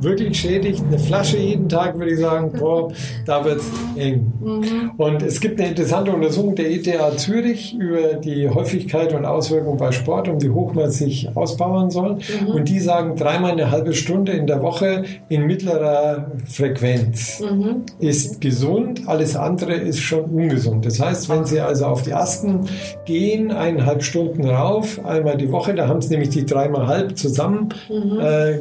[0.00, 0.82] wirklich schädigt.
[0.86, 2.92] Eine Flasche jeden Tag, würde ich sagen, boah,
[3.26, 4.32] da wird es eng.
[4.40, 4.92] Mhm.
[4.96, 6.88] Und es gibt eine interessante Untersuchung der ETH
[7.18, 12.16] Zürich über die Häufigkeit und Auswirkungen bei Sport und wie hoch man sich ausbauen soll.
[12.16, 12.48] Mhm.
[12.48, 17.82] Und die sagen, dreimal eine halbe Stunde in der Woche in mittlerer Frequenz mhm.
[17.98, 20.86] ist gesund, alles andere ist schon ungesund.
[20.86, 22.66] Das heißt, wenn Sie also auf die Asten
[23.04, 27.70] gehen, eineinhalb Stunden rauf, einmal die Woche, da haben Sie nämlich die dreimal halb zusammen
[27.88, 28.20] mhm.
[28.20, 28.58] äh,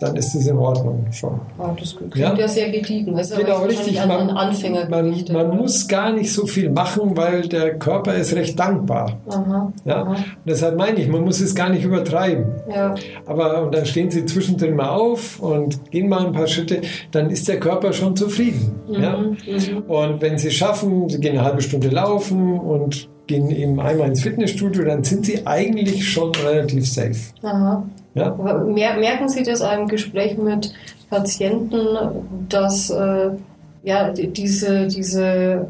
[0.00, 1.40] dann ist das in Ordnung schon.
[1.58, 3.16] Ah, das klingt ja, ja sehr gediegen.
[3.16, 3.96] Das ist genau, richtig.
[4.06, 8.58] Man, Anfänger man, man muss gar nicht so viel machen, weil der Körper ist recht
[8.58, 9.18] dankbar.
[9.28, 10.02] Aha, ja?
[10.02, 10.16] Aha.
[10.44, 12.46] deshalb meine ich, man muss es gar nicht übertreiben.
[12.68, 12.94] Ja.
[13.26, 16.80] Aber und dann stehen Sie zwischendrin mal auf und gehen mal ein paar Schritte,
[17.10, 18.74] dann ist der Körper schon zufrieden.
[18.88, 19.16] Mhm, ja?
[19.16, 19.78] Mhm.
[19.88, 24.22] Und wenn Sie schaffen, Sie gehen eine halbe Stunde laufen und gehen eben einmal ins
[24.22, 27.16] Fitnessstudio, dann sind Sie eigentlich schon relativ safe.
[27.42, 27.84] Aha.
[28.14, 28.30] Ja?
[28.34, 30.72] Merken Sie das im Gespräch mit
[31.08, 31.86] Patienten,
[32.48, 33.30] dass äh,
[33.82, 35.68] ja, diese, diese,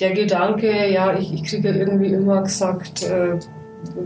[0.00, 3.38] der Gedanke, ja, ich, ich kriege irgendwie immer gesagt, äh,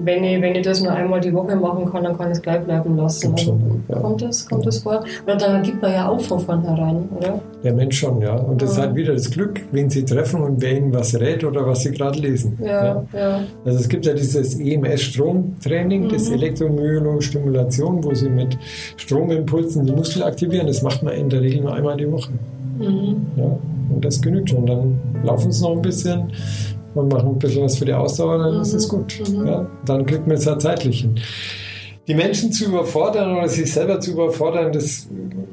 [0.04, 2.42] wenn ich, wenn ich das nur einmal die Woche machen kann, dann kann ich es
[2.42, 3.36] gleich bleiben lassen.
[3.38, 3.98] Schon, ja.
[3.98, 5.02] Kommt das, kommt das vor?
[5.24, 7.40] Oder dann gibt man ja auch von vornherein, oder?
[7.64, 8.34] Der Mensch schon, ja.
[8.34, 8.82] Und das ja.
[8.82, 11.82] ist halt wieder das Glück, wen sie treffen und wer ihnen was rät oder was
[11.82, 12.58] sie gerade lesen.
[12.62, 16.08] Ja, ja, Also es gibt ja dieses EMS-Stromtraining, mhm.
[16.10, 18.58] das Elektromyelostimulation, wo sie mit
[18.96, 20.66] Stromimpulsen die Muskel aktivieren.
[20.66, 22.30] Das macht man in der Regel nur einmal die Woche.
[22.78, 23.26] Mhm.
[23.36, 23.58] Ja,
[23.94, 24.66] und das genügt schon.
[24.66, 26.32] Dann laufen sie noch ein bisschen
[26.94, 28.62] und machen ein bisschen was für die Ausdauer, dann mhm.
[28.62, 29.20] ist es gut.
[29.28, 29.46] Mhm.
[29.46, 31.18] Ja, dann kriegt man es ja zeitlich hin.
[32.08, 35.08] Die Menschen zu überfordern oder sich selber zu überfordern, das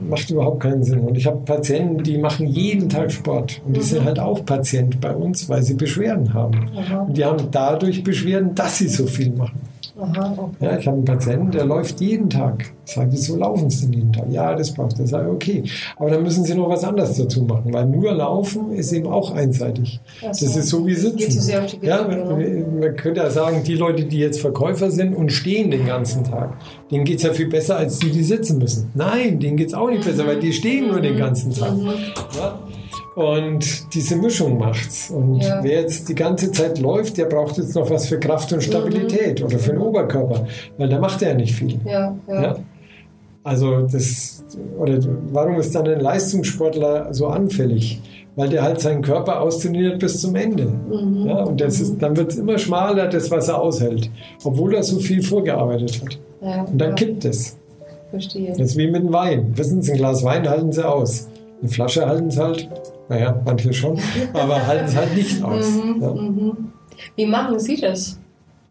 [0.10, 1.02] macht überhaupt keinen Sinn.
[1.02, 3.62] Und ich habe Patienten, die machen jeden Tag Sport.
[3.66, 3.86] Und die mhm.
[3.86, 6.70] sind halt auch Patient bei uns, weil sie Beschwerden haben.
[7.08, 9.62] Und die haben dadurch Beschwerden, dass sie so viel machen.
[9.98, 10.66] Aha, okay.
[10.66, 12.66] Ja, ich habe einen Patienten, der läuft jeden Tag.
[12.86, 14.26] Ich sage, wieso laufen Sie denn jeden Tag?
[14.30, 15.06] Ja, das braucht er.
[15.06, 15.64] Ich sage, okay.
[15.98, 19.32] Aber dann müssen Sie noch was anderes dazu machen, weil nur laufen ist eben auch
[19.32, 20.00] einseitig.
[20.22, 20.28] So.
[20.28, 21.32] Das ist so wie Sitzen.
[21.32, 25.72] So ja, man, man könnte ja sagen, die Leute, die jetzt Verkäufer sind und stehen
[25.72, 26.58] den ganzen Tag,
[26.92, 28.92] denen geht es ja viel besser als die, die sitzen müssen.
[28.94, 31.76] Nein, denen geht es auch nicht besser, weil die stehen nur den ganzen Tag.
[31.76, 31.88] Mhm.
[32.38, 32.60] Ja?
[33.16, 35.10] Und diese Mischung macht's.
[35.10, 35.60] Und ja.
[35.64, 39.39] wer jetzt die ganze Zeit läuft, der braucht jetzt noch was für Kraft und Stabilität
[39.39, 39.45] mhm.
[39.47, 40.47] oder für den Oberkörper,
[40.78, 41.80] weil da macht er ja nicht viel.
[41.86, 42.41] Ja, ja.
[42.41, 42.55] ja?
[43.43, 44.43] Also das,
[44.78, 44.99] oder
[45.32, 48.01] warum ist dann ein Leistungssportler so anfällig?
[48.36, 50.66] Weil der halt seinen Körper austrainiert bis zum Ende.
[50.66, 51.28] Mhm.
[51.28, 54.10] Ja, und das ist, dann wird es immer schmaler, das, was er aushält,
[54.43, 56.20] obwohl er so viel vorgearbeitet hat.
[56.41, 57.57] Ja, und dann kippt es.
[58.12, 58.49] Verstehe.
[58.49, 59.51] Das ist wie mit dem Wein.
[59.55, 61.28] Wissen Sie, ein Glas Wein halten Sie aus.
[61.60, 62.70] Eine Flasche halten Sie halt
[63.10, 63.99] naja, manche schon,
[64.34, 65.70] aber halten es halt nicht aus.
[65.72, 66.14] Mhm, ja.
[66.14, 66.57] Mhm.
[67.16, 68.20] Wie machen Sie das?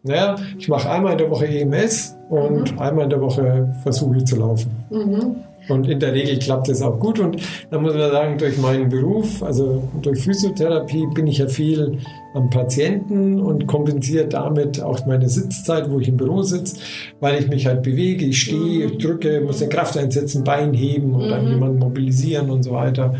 [0.03, 2.79] Naja, ich mache einmal in der Woche EMS und mhm.
[2.79, 4.71] einmal in der Woche versuche ich zu laufen.
[4.89, 5.35] Mhm.
[5.67, 7.19] Und in der Regel klappt es auch gut.
[7.19, 7.37] Und
[7.69, 11.99] da muss man sagen, durch meinen Beruf, also durch Physiotherapie, bin ich ja viel
[12.33, 16.77] am Patienten und kompensiere damit auch meine Sitzzeit, wo ich im Büro sitze,
[17.19, 18.97] weil ich mich halt bewege, ich stehe, mhm.
[18.97, 21.51] drücke, muss eine Kraft einsetzen, Bein heben und dann mhm.
[21.51, 23.15] jemanden mobilisieren und so weiter.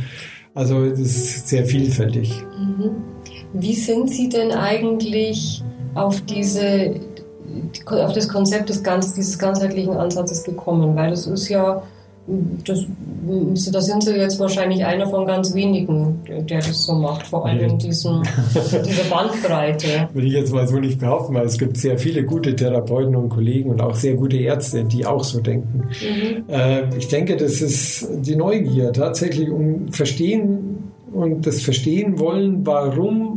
[0.54, 2.44] Also es ist sehr vielfältig.
[2.58, 2.92] Mhm.
[3.54, 5.64] Wie sind Sie denn eigentlich
[5.96, 6.96] auf diese
[7.86, 10.96] auf das Konzept des ganz, dieses ganzheitlichen Ansatzes gekommen?
[10.96, 11.82] Weil das ist ja
[12.66, 12.86] das,
[13.72, 17.72] da sind Sie jetzt wahrscheinlich einer von ganz wenigen, der das so macht, vor allem
[17.72, 18.24] in diesem,
[18.56, 20.10] dieser Bandbreite.
[20.14, 23.30] Will ich jetzt mal so nicht behaupten, weil es gibt sehr viele gute Therapeuten und
[23.30, 25.84] Kollegen und auch sehr gute Ärzte, die auch so denken.
[25.88, 26.50] Mhm.
[26.50, 33.34] Äh, ich denke, das ist die Neugier tatsächlich um Verstehen und das Verstehen wollen, warum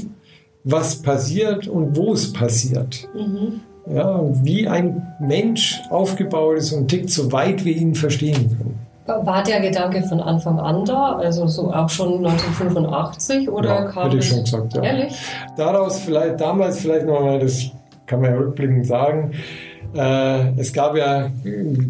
[0.64, 3.08] was passiert und wo es passiert.
[3.14, 3.60] Mhm.
[3.86, 8.78] Ja, wie ein Mensch aufgebaut ist und tickt, so weit wir ihn verstehen können.
[9.06, 14.04] War der Gedanke von Anfang an da, also so auch schon 1985 oder ja, kam
[14.04, 14.82] hätte ich schon gesagt, ja.
[14.82, 15.12] Ehrlich?
[15.56, 17.70] Daraus vielleicht, damals vielleicht nochmal, das
[18.06, 19.32] kann man ja rückblickend sagen,
[19.94, 21.30] äh, es gab ja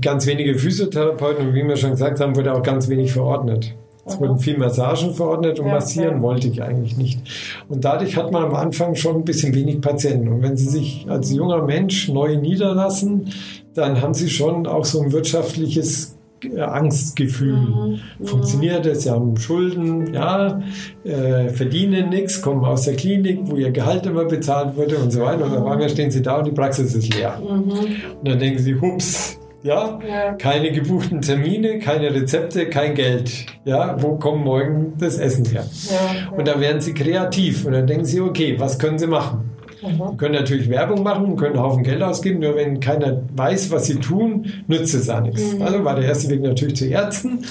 [0.01, 3.75] ganz wenige Physiotherapeuten und wie wir schon gesagt haben, wurde auch ganz wenig verordnet.
[4.05, 6.23] Es wurden viel Massagen verordnet und ja, massieren ja.
[6.23, 7.21] wollte ich eigentlich nicht.
[7.69, 10.29] Und dadurch hat man am Anfang schon ein bisschen wenig Patienten.
[10.29, 13.29] Und wenn Sie sich als junger Mensch neu niederlassen,
[13.75, 17.57] dann haben Sie schon auch so ein wirtschaftliches äh, Angstgefühl.
[17.57, 18.01] Mhm.
[18.19, 18.27] mhm.
[18.27, 19.05] Funktioniert es?
[19.05, 20.61] Sie haben Schulden, ja,
[21.05, 25.21] äh, verdienen nichts, kommen aus der Klinik, wo ihr Gehalt immer bezahlt wurde und so
[25.21, 25.45] weiter.
[25.45, 27.41] Und auf einmal stehen Sie da und die Praxis ist leer.
[27.41, 27.71] Mhm.
[27.71, 29.99] Und dann denken Sie, hups, ja?
[30.07, 30.33] ja?
[30.35, 33.47] Keine gebuchten Termine, keine Rezepte, kein Geld.
[33.65, 35.65] Ja, wo kommt morgen das Essen her?
[35.91, 36.31] Ja.
[36.37, 39.51] Und dann werden sie kreativ und dann denken sie, okay, was können sie machen?
[39.83, 43.87] Wir können natürlich Werbung machen, können einen Haufen Geld ausgeben, nur wenn keiner weiß, was
[43.87, 45.55] sie tun, nützt es auch nichts.
[45.55, 45.63] Mhm.
[45.63, 47.45] Also war der erste Weg natürlich zu Ärzten.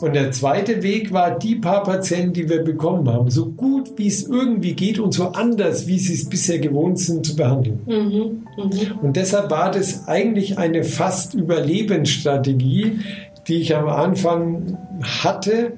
[0.00, 4.08] Und der zweite Weg war, die paar Patienten, die wir bekommen haben, so gut wie
[4.08, 7.80] es irgendwie geht und so anders, wie sie es bisher gewohnt sind, zu behandeln.
[7.86, 8.46] Mhm.
[8.56, 8.98] Mhm.
[9.02, 13.00] Und deshalb war das eigentlich eine fast Überlebensstrategie,
[13.48, 15.72] die ich am Anfang hatte,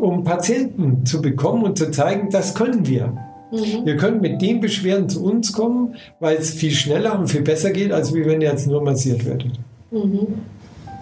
[0.00, 3.16] um Patienten zu bekommen und zu zeigen, das können wir.
[3.50, 3.84] Mhm.
[3.84, 7.70] Wir können mit den Beschwerden zu uns kommen, weil es viel schneller und viel besser
[7.70, 9.52] geht, als wenn ihr jetzt nur massiert werdet.
[9.90, 10.26] Mhm.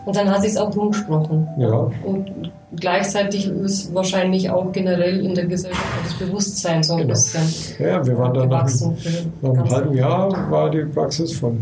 [0.04, 1.46] Und dann hat sich es auch rumgesprochen.
[1.58, 1.90] Ja.
[2.04, 7.10] Und gleichzeitig ist wahrscheinlich auch generell in der Gesellschaft das Bewusstsein so ein genau.
[7.10, 7.42] bisschen.
[7.78, 8.68] Ja, wir waren dann nach,
[9.42, 11.56] nach einem halben Jahr war die Praxis voll.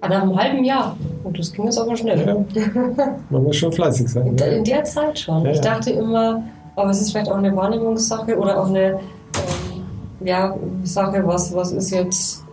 [0.00, 0.96] Ah, nach einem halben Jahr.
[1.24, 2.26] Und das ging jetzt aber schnell.
[2.26, 3.16] Ja.
[3.30, 4.26] Man muss schon fleißig sein.
[4.26, 5.44] In, in der Zeit schon.
[5.44, 6.42] Ja, ich dachte immer,
[6.74, 11.72] aber es ist vielleicht auch eine Wahrnehmungssache oder auch eine ähm, ja, Sache, was, was
[11.72, 12.45] ist jetzt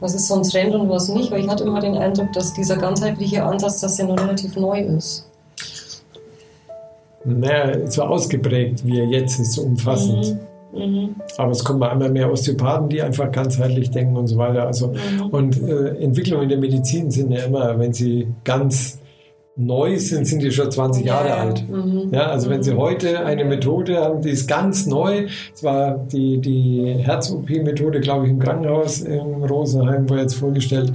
[0.00, 2.52] was ist so ein Trend und was nicht, weil ich hatte immer den Eindruck, dass
[2.54, 5.26] dieser ganzheitliche Ansatz, dass er noch relativ neu ist.
[7.24, 10.34] Naja, so ausgeprägt wie er jetzt ist, so umfassend.
[10.34, 10.40] Mhm.
[10.72, 11.16] Mhm.
[11.36, 14.66] Aber es kommen immer mehr Osteopathen, die einfach ganzheitlich denken und so weiter.
[14.66, 15.26] Also, mhm.
[15.30, 18.99] Und äh, Entwicklungen in der Medizin sind ja immer, wenn sie ganz
[19.60, 21.68] neu sind, sind die schon 20 Jahre ja, alt.
[21.68, 22.08] Mhm.
[22.12, 22.54] Ja, also mhm.
[22.54, 28.00] wenn Sie heute eine Methode haben, die ist ganz neu, es war die, die Herz-OP-Methode,
[28.00, 30.92] glaube ich, im Krankenhaus in Rosenheim, wo jetzt vorgestellt,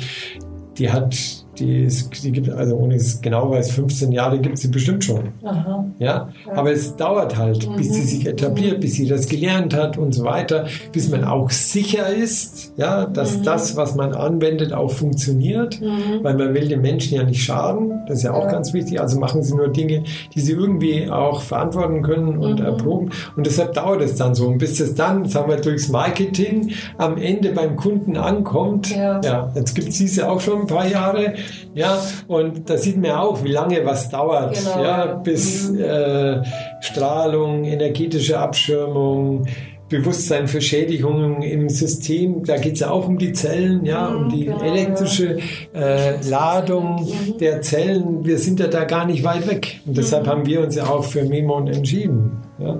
[0.78, 4.62] die hat die, ist, die gibt, also ohne es genau weiß, 15 Jahre gibt es
[4.62, 5.30] sie bestimmt schon.
[5.44, 5.86] Aha.
[6.00, 6.30] Ja?
[6.46, 6.54] ja?
[6.54, 7.76] aber es dauert halt, mhm.
[7.78, 11.50] bis sie sich etabliert, bis sie das gelernt hat und so weiter, bis man auch
[11.50, 13.44] sicher ist, ja, dass mhm.
[13.44, 16.24] das, was man anwendet, auch funktioniert, mhm.
[16.24, 18.52] weil man will den Menschen ja nicht schaden, das ist ja auch ja.
[18.52, 20.04] ganz wichtig, also machen sie nur Dinge,
[20.34, 22.66] die sie irgendwie auch verantworten können und mhm.
[22.66, 26.72] erproben und deshalb dauert es dann so und bis es dann, sagen wir, durchs Marketing
[26.98, 30.88] am Ende beim Kunden ankommt, ja, ja jetzt gibt es diese auch schon ein paar
[30.88, 31.34] Jahre,
[31.74, 34.84] ja, und da sieht man auch, wie lange was dauert, genau.
[34.84, 35.82] ja, bis mhm.
[35.82, 36.42] äh,
[36.82, 39.46] Strahlung, energetische Abschirmung,
[39.88, 44.30] Bewusstsein für Schädigungen im System, da geht es ja auch um die Zellen, ja, um
[44.30, 45.38] die genau, elektrische
[45.76, 47.38] äh, Ladung mhm.
[47.38, 48.26] der Zellen.
[48.26, 49.82] Wir sind ja da gar nicht weit weg.
[49.86, 50.30] Und deshalb mhm.
[50.30, 52.42] haben wir uns ja auch für Memon entschieden.
[52.58, 52.80] Ja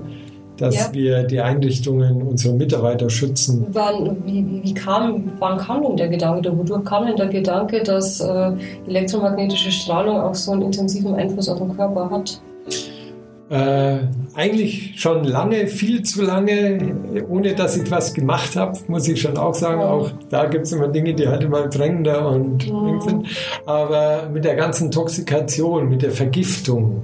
[0.56, 0.88] dass ja.
[0.92, 3.66] wir die Einrichtungen unserer Mitarbeiter schützen.
[3.70, 8.20] Wann, wie, wie kam, wann kam denn der Gedanke, wodurch kam denn der Gedanke, dass
[8.20, 8.52] äh,
[8.86, 12.40] elektromagnetische Strahlung auch so einen intensiven Einfluss auf den Körper hat?
[13.48, 13.98] Äh,
[14.34, 19.36] eigentlich schon lange, viel zu lange, ohne dass ich was gemacht habe, muss ich schon
[19.36, 19.80] auch sagen.
[19.80, 19.88] Ja.
[19.88, 23.00] Auch da gibt es immer Dinge, die halt immer drängender und ja.
[23.00, 23.28] sind.
[23.64, 27.02] Aber mit der ganzen Toxikation, mit der Vergiftung,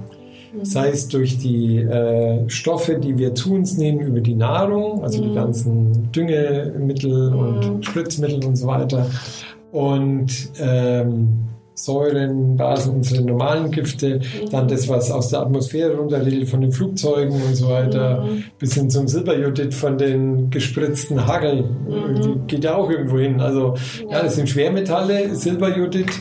[0.53, 0.65] Mhm.
[0.65, 5.21] sei es durch die äh, Stoffe, die wir zu uns nehmen über die Nahrung, also
[5.21, 5.29] mhm.
[5.29, 7.39] die ganzen Düngemittel mhm.
[7.39, 9.07] und Spritzmittel und so weiter.
[9.71, 11.39] Und ähm,
[11.75, 14.49] Säuren, Basen, unsere normalen Gifte, mhm.
[14.51, 18.43] dann das, was aus der Atmosphäre runterregelt von den Flugzeugen und so weiter, mhm.
[18.59, 21.65] bis hin zum Silberjodid von den gespritzten Hagel,
[22.45, 23.41] geht ja auch irgendwo hin.
[23.41, 23.73] Also
[24.03, 26.11] ja, ja das sind Schwermetalle, Silberjodid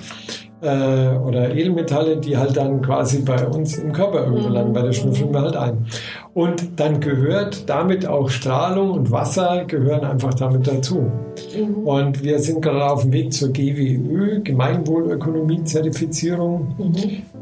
[0.62, 4.54] äh, oder Edelmetalle, die halt dann quasi bei uns im Körper irgendwo mhm.
[4.54, 5.86] landen, weil da schnüffeln wir halt ein.
[6.34, 11.10] Und dann gehört damit auch Strahlung und Wasser gehören einfach damit dazu.
[11.56, 11.74] Mhm.
[11.84, 16.74] Und wir sind gerade auf dem Weg zur GWÖ, Gemeinwohlökonomie-Zertifizierung.
[16.78, 16.94] Mhm.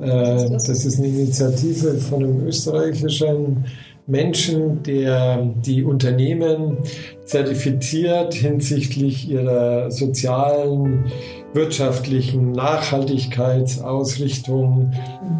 [0.02, 3.64] Äh, das ist eine Initiative von einem österreichischen
[4.10, 6.78] Menschen, der die Unternehmen
[7.24, 11.04] zertifiziert hinsichtlich ihrer sozialen
[11.52, 14.92] wirtschaftlichen Nachhaltigkeitsausrichtung,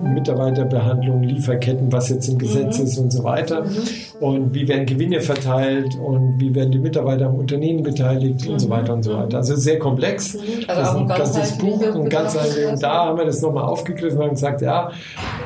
[0.03, 0.15] mhm.
[0.15, 2.85] Mitarbeiterbehandlung, Lieferketten, was jetzt im Gesetz mhm.
[2.85, 3.65] ist und so weiter.
[3.65, 3.77] Mhm.
[4.21, 8.67] Und wie werden Gewinne verteilt und wie werden die Mitarbeiter am Unternehmen beteiligt und so
[8.67, 8.73] mhm.
[8.73, 9.37] weiter und so weiter.
[9.39, 10.35] Also sehr komplex.
[10.35, 10.41] Mhm.
[10.67, 14.21] Also das ist ein ganzes Buch und ganz ein, da haben wir das nochmal aufgegriffen
[14.21, 14.91] und gesagt, ja,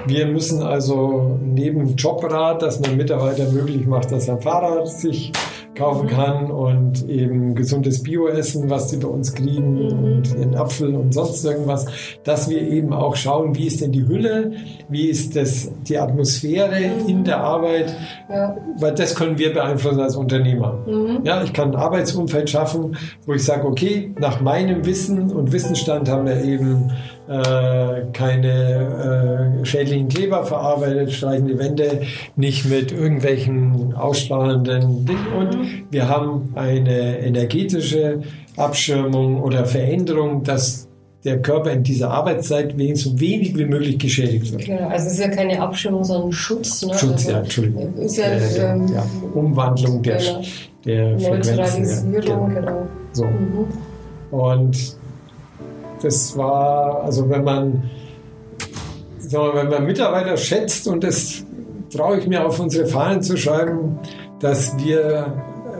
[0.06, 5.32] wir müssen also neben Jobrat, dass man Mitarbeiter möglich macht, dass er ein Fahrrad sich
[5.74, 6.10] kaufen mhm.
[6.10, 10.04] kann und eben gesundes Bio-Essen, was sie bei uns kriegen mhm.
[10.04, 11.86] und ihren Apfel und sonst irgendwas,
[12.24, 14.52] dass wir eben auch schauen, wie ist denn die Hülle,
[14.88, 17.08] wie ist das, die Atmosphäre mhm.
[17.08, 17.94] in der Arbeit,
[18.28, 18.56] ja.
[18.78, 20.78] weil das können wir beeinflussen als Unternehmer.
[20.86, 21.20] Mhm.
[21.24, 22.96] Ja, ich kann ein Arbeitsumfeld schaffen,
[23.26, 26.90] wo ich sage, okay, nach meinem Wissen und Wissensstand haben wir eben
[27.28, 32.02] äh, keine äh, schädlichen Kleber verarbeitet, streichen die Wände
[32.36, 35.56] nicht mit irgendwelchen ausstrahlenden Dingen und
[35.90, 38.20] wir haben eine energetische
[38.56, 40.88] Abschirmung oder Veränderung, dass
[41.24, 44.66] der Körper in dieser Arbeitszeit so wenig wie möglich geschädigt wird.
[44.66, 46.84] Genau, also es ist ja keine Abschirmung, sondern Schutz.
[46.84, 46.92] Ne?
[46.92, 47.94] Schutz, also ja, Entschuldigung.
[47.96, 50.42] Ist ja, äh, ähm, ja Umwandlung der, genau.
[50.84, 52.60] der Neutralisierung, genau.
[52.60, 52.86] genau.
[53.12, 53.24] So.
[53.24, 53.66] Mhm.
[54.30, 54.96] Und
[56.04, 57.90] das war, also wenn man,
[59.18, 61.44] sagen wir, wenn man Mitarbeiter schätzt und das
[61.90, 63.98] traue ich mir auf unsere Fahnen zu schreiben,
[64.40, 65.32] dass wir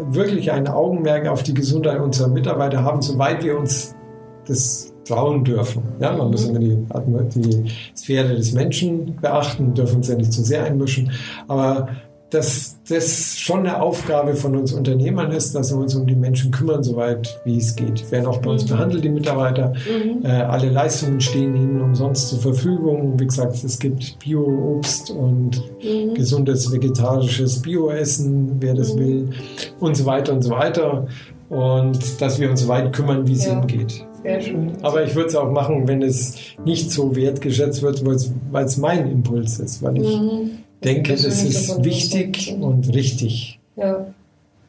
[0.08, 3.94] wirklich ein Augenmerk auf die Gesundheit unserer Mitarbeiter haben, soweit wir uns
[4.46, 5.82] das trauen dürfen.
[6.00, 6.86] Ja, man muss immer die,
[7.34, 11.10] die Sphäre des Menschen beachten, dürfen uns ja nicht zu sehr einmischen.
[11.46, 11.88] Aber
[12.30, 16.50] dass das schon eine Aufgabe von uns Unternehmern ist, dass wir uns um die Menschen
[16.50, 18.10] kümmern, soweit wie es geht.
[18.10, 18.68] Werden auch bei uns mhm.
[18.68, 19.72] behandelt, die Mitarbeiter.
[19.72, 20.24] Mhm.
[20.24, 23.18] Äh, alle Leistungen stehen ihnen umsonst zur Verfügung.
[23.18, 26.14] Wie gesagt, es gibt Bio-Obst und mhm.
[26.14, 28.98] gesundes vegetarisches Bio-Essen, wer das mhm.
[28.98, 29.30] will,
[29.80, 31.06] und so weiter und so weiter.
[31.48, 33.52] Und dass wir uns so weit kümmern, wie es ja.
[33.52, 34.04] ihnen geht.
[34.22, 34.72] Sehr schön.
[34.82, 39.10] Aber ich würde es auch machen, wenn es nicht so wertgeschätzt wird, weil es mein
[39.10, 40.50] Impuls ist, weil ich mhm
[40.84, 43.58] denke, das ist wichtig und richtig.
[43.76, 44.06] Ja.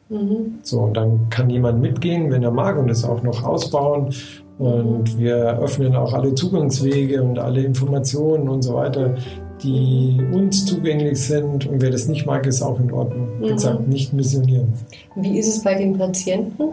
[0.08, 0.58] Mhm.
[0.62, 4.14] So, und dann kann jemand mitgehen, wenn er mag und es auch noch ausbauen.
[4.58, 5.18] Und mhm.
[5.18, 9.14] wir öffnen auch alle Zugangswege und alle Informationen und so weiter,
[9.62, 11.66] die uns zugänglich sind.
[11.66, 13.28] Und wer das nicht mag, ist auch in Ordnung.
[13.40, 13.54] Wie mhm.
[13.54, 14.72] gesagt, nicht missionieren.
[15.16, 16.64] Wie ist es bei den Patienten?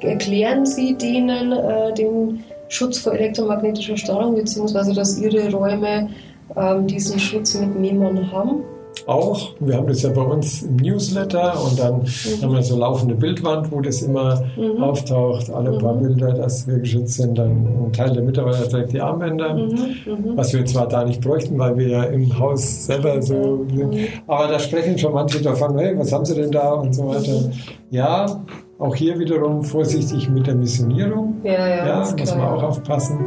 [0.00, 6.08] Erklären Sie denen äh, den Schutz vor elektromagnetischer Strahlung, beziehungsweise dass Ihre Räume
[6.56, 8.64] ähm, diesen Schutz mit Memon haben.
[9.06, 12.42] Auch, wir haben das ja bei uns im Newsletter und dann mhm.
[12.42, 14.82] haben wir so laufende Bildwand, wo das immer mhm.
[14.82, 15.78] auftaucht, alle mhm.
[15.78, 17.36] paar Bilder, dass wir geschützt sind.
[17.36, 19.74] Dann ein Teil der Mitarbeiter trägt die Armbänder, mhm.
[20.06, 20.36] Mhm.
[20.36, 24.06] was wir zwar da nicht bräuchten, weil wir ja im Haus selber so sind, mhm.
[24.26, 27.50] aber da sprechen schon manche davon, hey, was haben sie denn da und so weiter.
[27.90, 28.42] Ja,
[28.78, 31.36] auch hier wiederum vorsichtig mit der Missionierung.
[31.44, 33.26] Ja, ja, ja muss man auch aufpassen.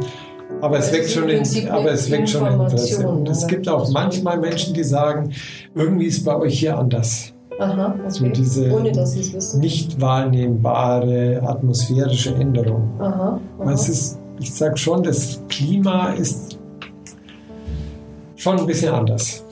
[0.60, 3.08] Aber es weckt schon, in, aber es weckt schon Interesse.
[3.08, 5.32] Und es gibt auch manchmal Menschen, die sagen,
[5.74, 7.32] irgendwie ist bei euch hier anders.
[7.58, 8.10] Aha, okay.
[8.10, 9.60] So diese Ohne dass sie es wissen.
[9.60, 12.88] nicht wahrnehmbare atmosphärische Änderung.
[13.00, 13.72] Aha, aha.
[13.72, 16.58] Es ist, ich sage schon, das Klima ist
[18.36, 19.44] schon ein bisschen anders.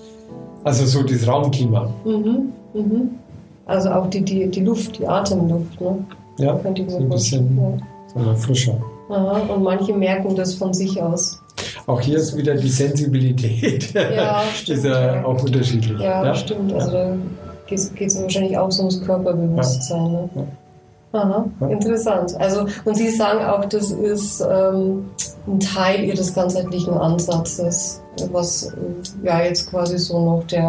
[0.62, 1.92] Also so das Raumklima.
[2.04, 3.11] Mhm, mhm.
[3.66, 5.80] Also auch die, die, die Luft, die Atemluft.
[5.80, 6.04] Ne?
[6.38, 7.82] Ja, so ein bisschen
[8.14, 8.34] ja.
[8.34, 8.78] frischer.
[9.09, 11.40] Aha, und manche merken das von sich aus.
[11.86, 13.94] Auch hier ist wieder die Sensibilität.
[13.94, 16.00] Ja, stimmt, ist ja, auch unterschiedlich.
[16.00, 16.34] Ja, ja?
[16.34, 16.72] stimmt.
[16.74, 17.16] Also da
[17.68, 20.12] geht es wahrscheinlich auch so ums Körperbewusstsein.
[20.12, 20.48] Ne?
[21.12, 22.34] Aha, interessant.
[22.38, 25.09] Also, und Sie sagen auch, das ist ähm,
[25.46, 28.02] ein Teil Ihres ganzheitlichen Ansatzes,
[28.32, 28.72] was
[29.22, 30.68] ja jetzt quasi so noch der,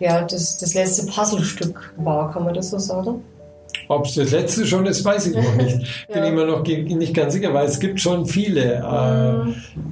[0.00, 3.22] ja, das, das letzte Puzzlestück war, kann man das so sagen?
[3.88, 6.06] Ob es das letzte schon ist, weiß ich noch nicht.
[6.08, 6.24] Bin ja.
[6.24, 8.82] immer noch nicht ganz sicher, weil es gibt schon viele,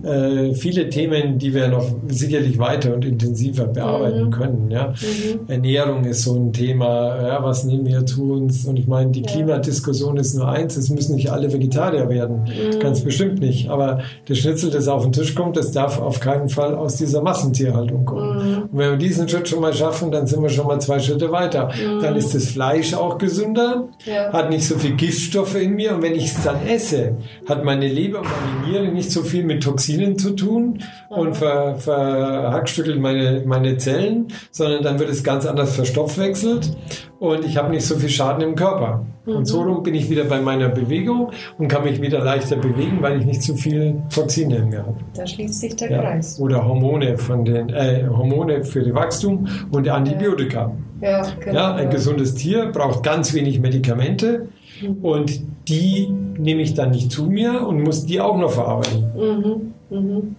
[0.04, 4.30] äh, äh, viele Themen, die wir noch sicherlich weiter und intensiver bearbeiten mhm.
[4.30, 4.70] können.
[4.70, 4.88] Ja?
[4.88, 5.48] Mhm.
[5.48, 7.22] Ernährung ist so ein Thema.
[7.22, 8.64] Ja, was nehmen wir zu uns?
[8.64, 10.76] Und ich meine, die Klimadiskussion ist nur eins.
[10.76, 12.44] Es müssen nicht alle Vegetarier werden.
[12.44, 12.78] Mhm.
[12.80, 13.68] Ganz bestimmt nicht.
[13.68, 17.22] Aber der Schnitzel, das auf den Tisch kommt, das darf auf keinen Fall aus dieser
[17.22, 18.36] Massentierhaltung kommen.
[18.36, 18.62] Mhm.
[18.62, 21.30] Und wenn wir diesen Schritt schon mal schaffen, dann sind wir schon mal zwei Schritte
[21.30, 21.68] weiter.
[21.68, 22.00] Mhm.
[22.00, 23.71] Dann ist das Fleisch auch gesünder
[24.04, 24.32] ja.
[24.32, 27.16] hat nicht so viel Giftstoffe in mir und wenn ich es dann esse,
[27.48, 31.16] hat meine Leber und meine Niere nicht so viel mit Toxinen zu tun mhm.
[31.16, 36.76] und ver, verhackstückelt meine, meine Zellen, sondern dann wird es ganz anders verstoffwechselt
[37.18, 39.04] und ich habe nicht so viel Schaden im Körper.
[39.24, 42.98] Und so rum bin ich wieder bei meiner Bewegung und kann mich wieder leichter bewegen,
[43.00, 44.96] weil ich nicht zu viel Toxine in mir habe.
[45.14, 46.00] Da schließt sich der ja.
[46.00, 46.40] Kreis.
[46.40, 50.72] Oder Hormone von den äh, Hormone für das Wachstum und Antibiotika.
[51.00, 51.54] Ja, genau.
[51.54, 54.48] ja ein gesundes Tier braucht ganz wenig Medikamente
[54.80, 55.04] mhm.
[55.04, 56.08] und die
[56.38, 59.12] nehme ich dann nicht zu mir und muss die auch noch verarbeiten.
[59.16, 59.96] Mhm.
[59.96, 60.36] Mhm.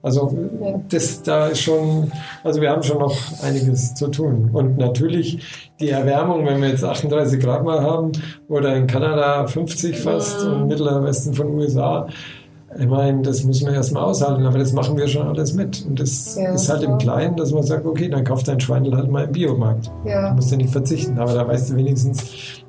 [0.00, 0.32] Also
[0.88, 2.12] das da ist schon,
[2.44, 4.50] also wir haben schon noch einiges zu tun.
[4.52, 8.12] Und natürlich die Erwärmung, wenn wir jetzt 38 Grad mal haben
[8.48, 10.52] oder in Kanada 50 fast ja.
[10.52, 12.06] und Mittlerer Westen von USA,
[12.78, 15.84] ich meine, das müssen wir erstmal aushalten, aber das machen wir schon alles mit.
[15.86, 18.94] Und das ja, ist halt im Kleinen, dass man sagt, okay, dann kauft dein Schweindel
[18.94, 19.90] halt mal im Biomarkt.
[20.04, 20.28] Ja.
[20.28, 22.24] Du musst ja nicht verzichten, aber da weißt du wenigstens,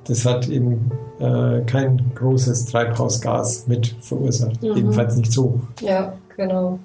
[0.05, 4.63] das hat eben äh, kein großes Treibhausgas mit verursacht.
[4.63, 4.75] Mhm.
[4.75, 5.59] Jedenfalls nicht so.
[5.82, 6.80] Ja, genau.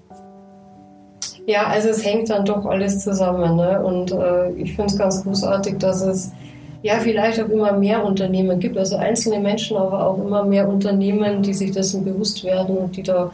[1.47, 3.57] Ja, also es hängt dann doch alles zusammen.
[3.57, 3.83] Ne?
[3.83, 6.33] Und äh, ich finde es ganz großartig, dass es
[6.83, 11.43] ja vielleicht auch immer mehr Unternehmen gibt, also einzelne Menschen, aber auch immer mehr Unternehmen,
[11.43, 13.31] die sich dessen bewusst werden und die da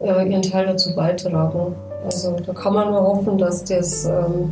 [0.00, 1.74] äh, ihren Teil dazu beitragen.
[2.04, 4.50] Also da kann man nur hoffen, dass das ähm,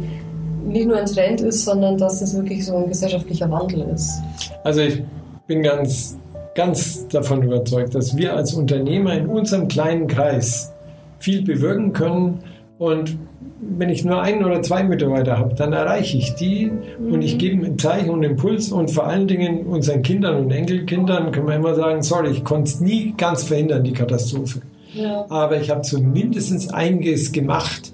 [0.67, 4.23] nicht nur ein Trend ist, sondern dass das wirklich so ein gesellschaftlicher Wandel ist.
[4.65, 5.03] Also ich
[5.47, 6.17] bin ganz,
[6.55, 10.73] ganz davon überzeugt, dass wir als Unternehmer in unserem kleinen Kreis
[11.19, 12.43] viel bewirken können
[12.83, 13.17] Und
[13.61, 17.13] wenn ich nur einen oder zwei Mitarbeiter habe, dann erreiche ich die mhm.
[17.13, 21.31] und ich gebe ein Zeichen und Impuls und vor allen Dingen unseren Kindern und Enkelkindern
[21.31, 24.63] können wir immer sagen, sorry, ich konnte es nie ganz verhindern, die Katastrophe.
[24.95, 25.27] Ja.
[25.29, 27.93] Aber ich habe zumindest einiges gemacht,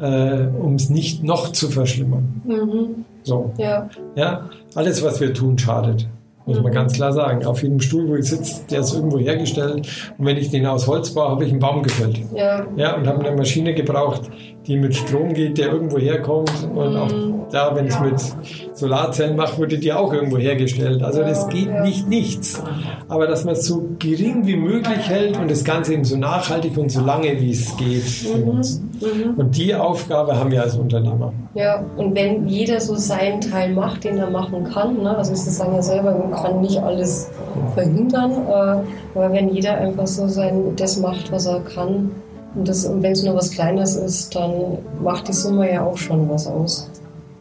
[0.00, 2.42] äh, um es nicht noch zu verschlimmern.
[2.44, 3.04] Mhm.
[3.22, 3.52] So.
[3.56, 3.88] Ja.
[4.16, 4.50] ja.
[4.74, 6.08] Alles, was wir tun, schadet.
[6.46, 7.44] Muss man ganz klar sagen.
[7.46, 9.88] Auf jedem Stuhl, wo ich sitze, der ist irgendwo hergestellt.
[10.18, 12.20] Und wenn ich den aus Holz baue, habe ich einen Baum gefällt.
[12.34, 12.66] Ja.
[12.76, 14.30] ja und habe eine Maschine gebraucht,
[14.66, 16.52] die mit Strom geht, der irgendwo herkommt.
[16.74, 16.96] Und mhm.
[16.96, 21.02] auch da, wenn ich es mit Solarzellen mache, wurde die auch irgendwo hergestellt.
[21.02, 22.62] Also das geht nicht nichts.
[23.08, 26.76] Aber dass man es so gering wie möglich hält und das Ganze eben so nachhaltig
[26.76, 28.04] und so lange wie es geht.
[28.36, 28.62] Mhm.
[29.00, 29.34] Mhm.
[29.36, 31.32] Und die Aufgabe haben wir als Unternehmer.
[31.54, 35.16] Ja, und wenn jeder so seinen Teil macht, den er machen kann, ne?
[35.16, 37.30] also Sie sagen ja selber, man kann nicht alles
[37.74, 42.10] verhindern, äh, aber wenn jeder einfach so sein, das macht, was er kann,
[42.54, 46.28] und, und wenn es nur was Kleines ist, dann macht die Summe ja auch schon
[46.28, 46.88] was aus.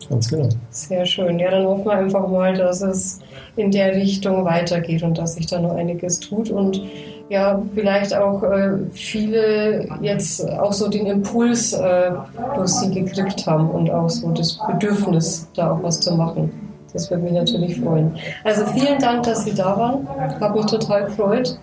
[0.09, 0.49] Ganz genau.
[0.69, 1.39] Sehr schön.
[1.39, 3.19] Ja, dann hoffen wir einfach mal, dass es
[3.55, 6.81] in der Richtung weitergeht und dass sich da noch einiges tut und
[7.29, 12.11] ja, vielleicht auch äh, viele jetzt auch so den Impuls äh,
[12.55, 16.51] durch sie gekriegt haben und auch so das Bedürfnis, da auch was zu machen.
[16.93, 18.15] Das würde mich natürlich freuen.
[18.43, 20.07] Also vielen Dank, dass Sie da waren.
[20.39, 21.57] Habe mich total gefreut.